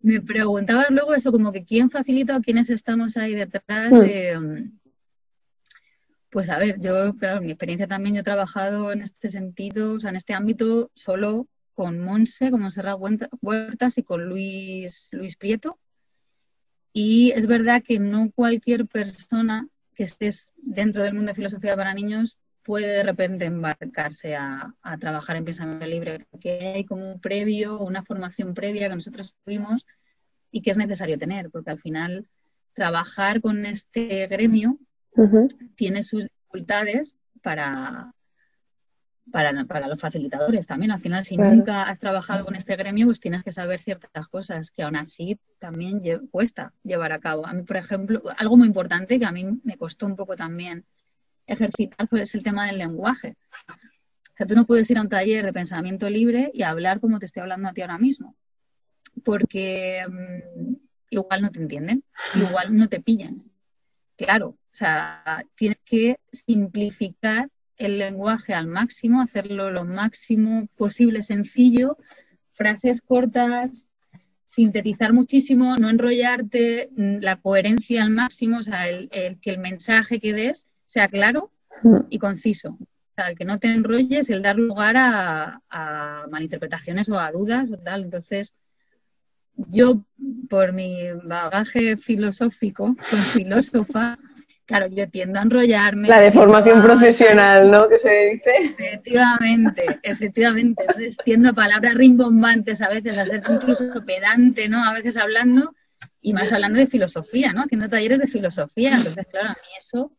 Me 0.00 0.20
preguntabas 0.20 0.86
luego 0.90 1.14
eso, 1.14 1.32
como 1.32 1.52
que 1.52 1.64
quién 1.64 1.90
facilita 1.90 2.36
o 2.36 2.40
quiénes 2.40 2.70
estamos 2.70 3.16
ahí 3.16 3.34
detrás. 3.34 3.92
Hmm. 3.92 4.78
pues 6.30 6.48
a 6.48 6.58
ver, 6.58 6.80
yo, 6.80 7.14
claro, 7.16 7.40
mi 7.40 7.50
experiencia 7.50 7.88
también, 7.88 8.14
yo 8.14 8.20
he 8.20 8.24
trabajado 8.24 8.92
en 8.92 9.02
este 9.02 9.28
sentido, 9.28 9.94
o 9.94 10.00
sea, 10.00 10.10
en 10.10 10.16
este 10.16 10.32
ámbito 10.32 10.90
solo 10.94 11.48
con 11.76 11.98
Monse, 11.98 12.50
con 12.50 12.62
Monserrat 12.62 12.98
Huertas 13.42 13.98
y 13.98 14.02
con 14.02 14.24
Luis, 14.24 15.10
Luis 15.12 15.36
Prieto. 15.36 15.78
Y 16.92 17.32
es 17.32 17.46
verdad 17.46 17.82
que 17.86 18.00
no 18.00 18.30
cualquier 18.34 18.86
persona 18.86 19.68
que 19.94 20.04
estés 20.04 20.52
dentro 20.56 21.02
del 21.02 21.12
mundo 21.14 21.28
de 21.28 21.34
filosofía 21.34 21.76
para 21.76 21.92
niños 21.92 22.38
puede 22.64 22.88
de 22.88 23.02
repente 23.02 23.44
embarcarse 23.44 24.34
a, 24.34 24.74
trabajar 24.98 25.36
en 25.36 25.44
pensamiento 25.44 25.86
libre, 25.86 26.26
porque 26.30 26.72
hay 26.74 26.84
como 26.84 27.12
un 27.12 27.20
previo, 27.20 27.78
una 27.80 28.02
formación 28.02 28.54
previa 28.54 28.88
que 28.88 28.94
nosotros 28.94 29.34
tuvimos 29.44 29.86
y 30.50 30.62
que 30.62 30.70
es 30.70 30.78
necesario 30.78 31.18
tener, 31.18 31.50
porque 31.50 31.70
al 31.70 31.78
final 31.78 32.26
trabajar 32.72 33.42
con 33.42 33.66
este 33.66 34.26
gremio 34.26 34.78
tiene 35.76 36.02
sus 36.02 36.24
dificultades 36.24 37.14
para, 37.42 38.12
para, 39.30 39.64
para, 39.64 39.88
los 39.88 40.00
facilitadores 40.00 40.66
también. 40.66 40.92
Al 40.92 41.00
final, 41.00 41.24
si 41.24 41.36
nunca 41.36 41.84
has 41.84 41.98
trabajado 41.98 42.44
con 42.44 42.54
este 42.54 42.76
gremio, 42.76 43.06
pues 43.06 43.20
tienes 43.20 43.42
que 43.42 43.52
saber 43.52 43.80
ciertas 43.80 44.28
cosas 44.28 44.70
que 44.70 44.82
aún 44.82 44.96
así 44.96 45.38
también 45.58 46.00
cuesta 46.30 46.72
llevar 46.82 47.12
a 47.12 47.18
cabo. 47.18 47.46
A 47.46 47.52
mí, 47.52 47.62
por 47.62 47.76
ejemplo, 47.76 48.22
algo 48.36 48.56
muy 48.56 48.66
importante 48.66 49.18
que 49.18 49.26
a 49.26 49.32
mí 49.32 49.46
me 49.64 49.76
costó 49.76 50.06
un 50.06 50.16
poco 50.16 50.36
también 50.36 50.84
ejercitar 51.46 52.08
fue 52.08 52.22
es 52.22 52.34
el 52.34 52.42
tema 52.42 52.66
del 52.66 52.78
lenguaje. 52.78 53.36
O 53.68 54.36
sea, 54.36 54.46
tú 54.46 54.54
no 54.54 54.66
puedes 54.66 54.90
ir 54.90 54.98
a 54.98 55.02
un 55.02 55.08
taller 55.08 55.44
de 55.44 55.52
pensamiento 55.52 56.10
libre 56.10 56.50
y 56.52 56.62
hablar 56.62 57.00
como 57.00 57.18
te 57.18 57.26
estoy 57.26 57.42
hablando 57.42 57.68
a 57.68 57.72
ti 57.72 57.80
ahora 57.80 57.98
mismo, 57.98 58.36
porque 59.24 60.02
mm, 60.08 60.74
igual 61.10 61.42
no 61.42 61.50
te 61.50 61.60
entienden, 61.60 62.04
igual 62.34 62.76
no 62.76 62.88
te 62.88 63.00
pillan. 63.00 63.44
Claro, 64.16 64.48
o 64.48 64.58
sea, 64.72 65.44
tienes 65.54 65.78
que 65.84 66.18
simplificar 66.32 67.48
el 67.76 67.98
lenguaje 67.98 68.54
al 68.54 68.66
máximo, 68.66 69.20
hacerlo 69.20 69.70
lo 69.70 69.84
máximo 69.84 70.68
posible 70.76 71.22
sencillo, 71.22 71.98
frases 72.48 73.02
cortas, 73.02 73.88
sintetizar 74.46 75.12
muchísimo, 75.12 75.76
no 75.76 75.90
enrollarte, 75.90 76.90
mm, 76.96 77.18
la 77.20 77.36
coherencia 77.36 78.02
al 78.02 78.10
máximo, 78.10 78.58
o 78.58 78.62
sea, 78.62 78.88
el, 78.88 79.10
que 79.40 79.50
el 79.50 79.58
mensaje 79.58 80.20
que 80.20 80.32
des 80.32 80.66
sea 80.84 81.08
claro 81.08 81.50
mm. 81.82 82.06
y 82.10 82.18
conciso. 82.18 82.70
O 82.70 83.14
sea, 83.14 83.28
el 83.28 83.36
que 83.36 83.44
no 83.44 83.58
te 83.58 83.68
enrolles, 83.68 84.30
el 84.30 84.42
dar 84.42 84.56
lugar 84.56 84.96
a, 84.96 85.62
a 85.68 86.26
malinterpretaciones 86.30 87.08
o 87.08 87.18
a 87.18 87.30
dudas 87.32 87.70
o 87.70 87.78
tal. 87.78 88.04
Entonces, 88.04 88.54
yo, 89.56 90.04
por 90.48 90.72
mi 90.72 91.12
bagaje 91.24 91.96
filosófico, 91.96 92.96
con 93.10 93.18
filósofa, 93.32 94.18
claro, 94.66 94.88
yo 94.88 95.08
tiendo 95.08 95.38
a 95.38 95.42
enrollarme. 95.42 96.08
La 96.08 96.20
de 96.20 96.32
formación 96.32 96.82
profesional, 96.82 97.70
¿no? 97.70 97.88
Que 97.88 97.98
se 97.98 98.30
dice. 98.30 98.50
Efectivamente, 98.60 100.00
efectivamente. 100.02 100.84
Entonces 100.86 101.16
tiendo 101.24 101.50
a 101.50 101.52
palabras 101.54 101.94
rimbombantes 101.94 102.82
a 102.82 102.88
veces, 102.88 103.16
a 103.16 103.26
ser 103.26 103.42
incluso 103.48 104.04
pedante, 104.04 104.68
¿no? 104.68 104.84
A 104.84 104.92
veces 104.92 105.16
hablando, 105.16 105.74
y 106.20 106.32
más 106.32 106.52
hablando 106.52 106.78
de 106.78 106.86
filosofía, 106.86 107.52
¿no? 107.52 107.62
Haciendo 107.62 107.88
talleres 107.88 108.18
de 108.18 108.26
filosofía. 108.26 108.94
Entonces, 108.96 109.26
claro, 109.30 109.48
a 109.48 109.52
mí 109.52 109.68
eso, 109.78 110.12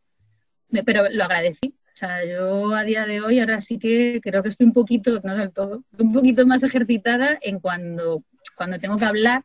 pero 0.84 1.04
lo 1.10 1.24
agradecí. 1.24 1.74
O 1.94 1.98
sea, 1.98 2.24
yo 2.24 2.74
a 2.74 2.84
día 2.84 3.06
de 3.06 3.20
hoy 3.20 3.40
ahora 3.40 3.60
sí 3.60 3.78
que 3.78 4.20
creo 4.22 4.42
que 4.42 4.50
estoy 4.50 4.66
un 4.66 4.72
poquito, 4.72 5.20
no 5.24 5.36
del 5.36 5.52
todo, 5.52 5.84
un 5.98 6.12
poquito 6.12 6.46
más 6.46 6.62
ejercitada 6.62 7.36
en 7.42 7.58
cuando, 7.58 8.22
cuando 8.56 8.78
tengo 8.78 8.98
que 8.98 9.04
hablar, 9.04 9.44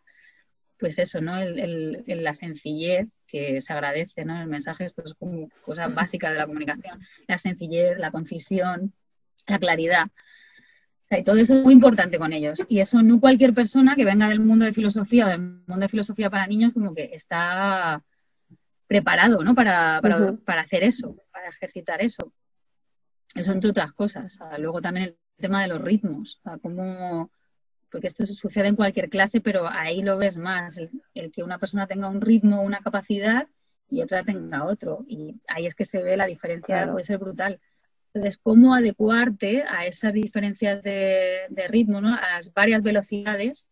pues 0.78 1.00
eso, 1.00 1.20
¿no? 1.20 1.36
El, 1.42 2.04
la 2.06 2.34
sencillez 2.34 3.10
que 3.34 3.62
se 3.62 3.74
agradece, 3.74 4.24
¿no? 4.26 4.40
El 4.40 4.48
mensaje, 4.48 4.86
esto 4.86 5.02
es 5.04 5.16
como 5.16 5.50
cosas 5.66 5.92
básicas 5.96 6.32
de 6.32 6.38
la 6.38 6.46
comunicación, 6.46 7.02
la 7.28 7.40
sencillez, 7.40 7.98
la 7.98 8.12
concisión, 8.12 8.94
la 9.48 9.58
claridad. 9.58 10.06
O 10.06 11.08
sea, 11.10 11.18
y 11.18 11.24
todo 11.24 11.38
eso 11.38 11.56
es 11.56 11.64
muy 11.64 11.74
importante 11.74 12.20
con 12.20 12.32
ellos. 12.32 12.60
Y 12.70 12.80
eso 12.80 13.02
no 13.02 13.20
cualquier 13.20 13.56
persona 13.56 13.96
que 13.96 14.06
venga 14.06 14.30
del 14.30 14.40
mundo 14.40 14.66
de 14.66 14.72
filosofía 14.72 15.26
o 15.26 15.30
del 15.30 15.40
mundo 15.40 15.80
de 15.80 15.90
filosofía 15.90 16.30
para 16.30 16.46
niños 16.46 16.74
como 16.74 16.94
que 16.94 17.10
está 17.12 18.04
preparado, 18.86 19.44
¿no? 19.44 19.56
Para, 19.56 20.00
para, 20.46 20.62
hacer 20.62 20.84
eso, 20.84 21.18
para 21.32 21.50
ejercitar 21.50 22.04
eso. 22.04 22.32
Eso 23.34 23.52
entre 23.52 23.72
otras 23.72 23.94
cosas. 23.94 24.38
luego 24.60 24.80
también 24.80 25.08
el 25.08 25.18
tema 25.38 25.64
de 25.64 25.70
los 25.70 25.82
ritmos, 25.82 26.40
o 26.44 26.50
sea, 26.50 26.60
cómo 26.60 27.32
porque 27.94 28.08
esto 28.08 28.26
sucede 28.26 28.70
en 28.70 28.76
cualquier 28.76 29.08
clase, 29.08 29.40
pero 29.40 29.68
ahí 29.70 30.02
lo 30.02 30.18
ves 30.18 30.40
más, 30.40 30.80
el, 31.14 31.32
que 31.32 31.44
una 31.44 31.60
persona 31.60 31.86
tenga 31.86 32.10
un 32.10 32.22
ritmo, 32.22 32.64
una 32.64 32.80
capacidad 32.80 33.48
y 33.88 34.02
otra 34.02 34.24
tenga 34.24 34.64
otro. 34.66 35.06
Y 35.08 35.36
ahí 35.48 35.68
es 35.68 35.76
que 35.76 35.86
se 35.86 36.02
ve 36.02 36.18
la 36.18 36.26
diferencia, 36.26 36.92
puede 36.92 37.06
ser 37.06 37.20
brutal. 37.20 37.60
Entonces, 38.12 38.40
¿cómo 38.42 38.74
adecuarte 38.74 39.64
a 39.70 39.86
esas 39.86 40.12
diferencias 40.12 40.82
de, 40.82 41.48
ritmo, 41.70 42.02
¿no? 42.02 42.16
a 42.16 42.36
las 42.36 42.52
varias 42.52 42.82
velocidades? 42.82 43.70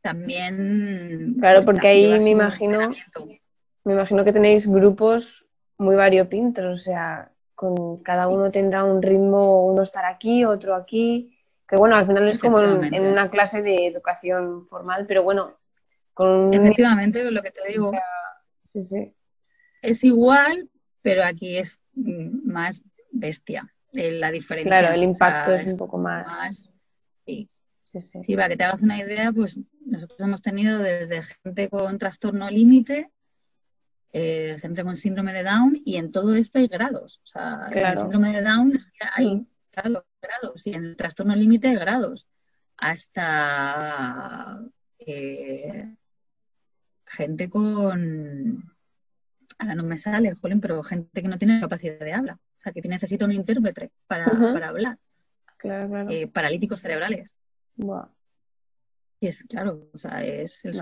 También. 0.00 1.36
Claro, 1.38 1.58
pues, 1.58 1.66
porque 1.66 1.86
ahí 1.86 2.18
me 2.18 2.30
imagino, 2.30 2.90
me 3.84 3.92
imagino 3.92 4.24
que 4.24 4.32
tenéis 4.32 4.66
grupos 4.66 5.46
muy 5.78 5.94
variopintos, 5.94 6.64
o 6.64 6.82
sea, 6.82 7.30
con 7.54 8.02
cada 8.02 8.26
uno 8.26 8.50
tendrá 8.50 8.82
un 8.82 9.00
ritmo, 9.02 9.66
uno 9.66 9.82
estará 9.82 10.08
aquí, 10.08 10.44
otro 10.44 10.74
aquí 10.74 11.35
que 11.68 11.76
bueno, 11.76 11.96
al 11.96 12.06
final 12.06 12.28
es 12.28 12.38
como 12.38 12.60
en, 12.60 13.02
una 13.02 13.30
clase 13.30 13.62
de 13.62 13.86
educación 13.86 14.66
formal, 14.68 15.06
pero 15.06 15.22
bueno, 15.22 15.56
con... 16.14 16.54
Efectivamente, 16.54 17.28
lo 17.30 17.42
que 17.42 17.50
te 17.50 17.68
digo. 17.68 17.92
Sí, 18.64 18.82
sí. 18.82 19.12
Es 19.82 20.04
igual, 20.04 20.70
pero 21.02 21.24
aquí 21.24 21.56
es 21.56 21.80
más 21.94 22.82
bestia 23.10 23.72
eh, 23.92 24.12
la 24.12 24.30
diferencia. 24.30 24.70
Claro, 24.70 24.94
el 24.94 25.02
impacto 25.02 25.52
es, 25.54 25.66
un 25.66 25.76
poco 25.76 25.98
más... 25.98 26.68
sí. 27.24 27.48
Sí, 28.00 28.36
para 28.36 28.48
que 28.48 28.56
te 28.56 28.64
hagas 28.64 28.82
una 28.82 28.98
idea, 28.98 29.32
pues 29.32 29.58
nosotros 29.84 30.20
hemos 30.20 30.42
tenido 30.42 30.78
desde 30.78 31.22
gente 31.22 31.68
con 31.68 31.98
trastorno 31.98 32.50
límite, 32.50 33.10
eh, 34.12 34.58
gente 34.60 34.84
con 34.84 34.96
síndrome 34.96 35.32
de 35.32 35.42
Down, 35.42 35.80
y 35.84 35.96
en 35.96 36.12
todo 36.12 36.34
esto 36.34 36.58
hay 36.58 36.68
grados. 36.68 37.20
O 37.24 37.26
sea, 37.26 37.68
en 37.70 37.78
el 37.78 37.98
síndrome 37.98 38.32
de 38.32 38.42
Down 38.42 38.76
es 38.76 38.86
que 38.86 39.06
hay, 39.14 39.34
mm. 39.36 39.46
claro, 39.70 40.04
grados 40.26 40.66
y 40.66 40.74
en 40.74 40.84
el 40.84 40.96
trastorno 40.96 41.34
límite 41.34 41.68
de 41.68 41.76
grados, 41.76 42.26
hasta 42.76 44.60
eh, 44.98 45.94
gente 47.04 47.48
con, 47.48 48.72
ahora 49.58 49.74
no 49.74 49.84
me 49.84 49.98
sale, 49.98 50.34
Jolín, 50.34 50.60
pero 50.60 50.82
gente 50.82 51.22
que 51.22 51.28
no 51.28 51.38
tiene 51.38 51.60
capacidad 51.60 51.98
de 51.98 52.12
habla, 52.12 52.34
o 52.34 52.58
sea, 52.58 52.72
que 52.72 52.80
necesita 52.82 53.24
un 53.24 53.32
intérprete 53.32 53.90
para, 54.06 54.26
hablar. 54.68 54.98
Eh, 56.10 56.28
paralíticos 56.28 56.80
cerebrales. 56.80 57.32
Y 59.18 59.28
es 59.28 59.44
claro, 59.44 59.88
o 59.94 59.98
sea, 59.98 60.22
es 60.24 60.64
el 60.64 60.74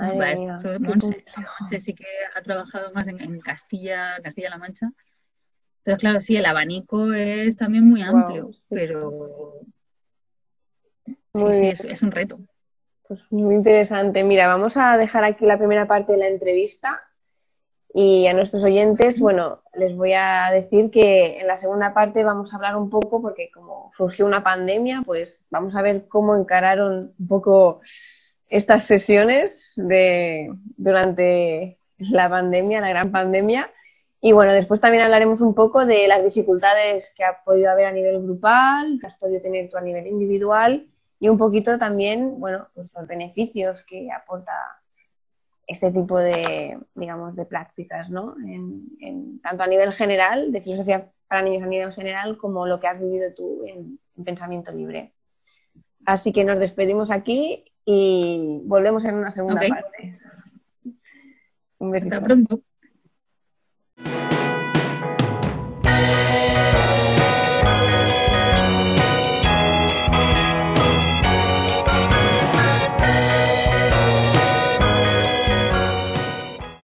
Monse, 0.81 1.25
sí 1.81 1.95
que 1.95 2.07
ha 2.35 2.43
trabajado 2.43 2.93
más 2.93 3.07
en, 3.07 3.41
Castilla, 3.41 4.21
Castilla-La 4.23 4.59
Mancha, 4.59 4.91
entonces, 5.85 6.01
claro, 6.01 6.21
sí, 6.21 6.35
el 6.35 6.47
abanico 6.47 7.13
es 7.13 7.59
también 7.59 7.87
muy 7.87 8.01
amplio, 8.01 8.53
pero 8.71 9.61
sí, 11.35 11.75
sí, 11.75 11.87
es, 11.91 12.03
un 12.03 12.11
reto. 12.11 12.41
Pues 13.07 13.31
muy 13.31 13.55
interesante. 13.55 14.25
Mira, 14.25 14.47
vamos 14.47 14.79
a 14.79 14.97
dejar 14.97 15.25
aquí 15.25 15.45
la 15.45 15.59
primera 15.59 15.87
parte 15.87 16.13
de 16.13 16.19
la 16.21 16.29
entrevista 16.29 17.03
y 17.93 18.27
a 18.29 18.33
nuestros 18.33 18.65
oyentes, 18.65 19.21
bueno, 19.21 19.63
les 19.75 19.95
voy 19.95 20.15
a 20.15 20.49
decir 20.51 20.91
que 20.91 21.39
en 21.39 21.49
la 21.49 21.59
segunda 21.59 21.93
parte 21.93 22.25
vamos 22.25 22.55
a 22.55 22.57
hablar 22.57 22.77
un 22.77 22.89
poco, 22.89 23.21
porque 23.21 23.51
como 23.53 23.93
surgió 23.95 24.25
una 24.25 24.43
pandemia, 24.43 25.03
pues 25.05 25.47
vamos 25.51 25.77
a 25.77 25.83
ver 25.83 26.09
cómo 26.09 26.35
encararon 26.35 27.13
un 27.19 27.29
poco 27.29 27.83
estas 28.49 28.85
sesiones 28.85 29.75
de, 29.77 30.51
durante 30.79 31.79
la 31.99 32.31
pandemia, 32.31 32.81
la 32.81 32.89
gran 32.89 33.13
pandemia. 33.13 33.71
Y 34.27 34.33
bueno, 34.33 34.55
después 34.55 34.81
también 34.81 35.03
hablaremos 35.03 35.43
un 35.43 35.55
poco 35.55 35.85
de 35.85 36.09
las 36.09 36.25
dificultades 36.25 37.13
que 37.15 37.25
ha 37.25 37.45
podido 37.45 37.71
haber 37.71 37.85
a 37.85 37.93
nivel 37.93 38.23
grupal, 38.23 38.97
que 38.99 39.07
has 39.07 39.19
podido 39.19 39.43
tener 39.43 39.69
tú 39.69 39.77
a 39.77 39.83
nivel 39.83 40.07
individual 40.07 40.89
y 41.21 41.29
un 41.29 41.37
poquito 41.37 41.77
también, 41.77 42.41
bueno, 42.41 42.69
pues 42.73 42.91
los 42.95 43.07
beneficios 43.07 43.83
que 43.83 44.11
aporta 44.11 44.81
este 45.67 45.91
tipo 45.91 46.19
de, 46.19 46.79
digamos, 46.95 47.37
de 47.37 47.45
prácticas, 47.45 48.09
¿no? 48.09 48.35
En, 48.47 49.41
tanto 49.43 49.63
a 49.63 49.67
nivel 49.67 49.93
general, 49.93 50.53
de 50.53 50.63
filosofía 50.63 51.13
para 51.29 51.43
niños 51.43 51.65
a 51.65 51.67
nivel 51.67 51.93
general, 51.93 52.39
como 52.39 52.67
lo 52.67 52.81
que 52.81 52.87
has 52.87 52.99
vivido 52.99 53.35
tú 53.35 53.63
en, 53.67 54.01
Pensamiento 54.25 54.73
Libre. 54.73 55.13
Así 56.07 56.33
que 56.33 56.45
nos 56.45 56.59
despedimos 56.59 57.11
aquí 57.11 57.67
y 57.85 58.63
volvemos 58.65 59.05
en 59.05 59.17
una 59.17 59.31
segunda 59.31 59.61
parte. 59.69 60.19
Un 61.77 61.91
besito. 61.91 62.15
Hasta 62.15 62.27
pronto. 62.27 62.63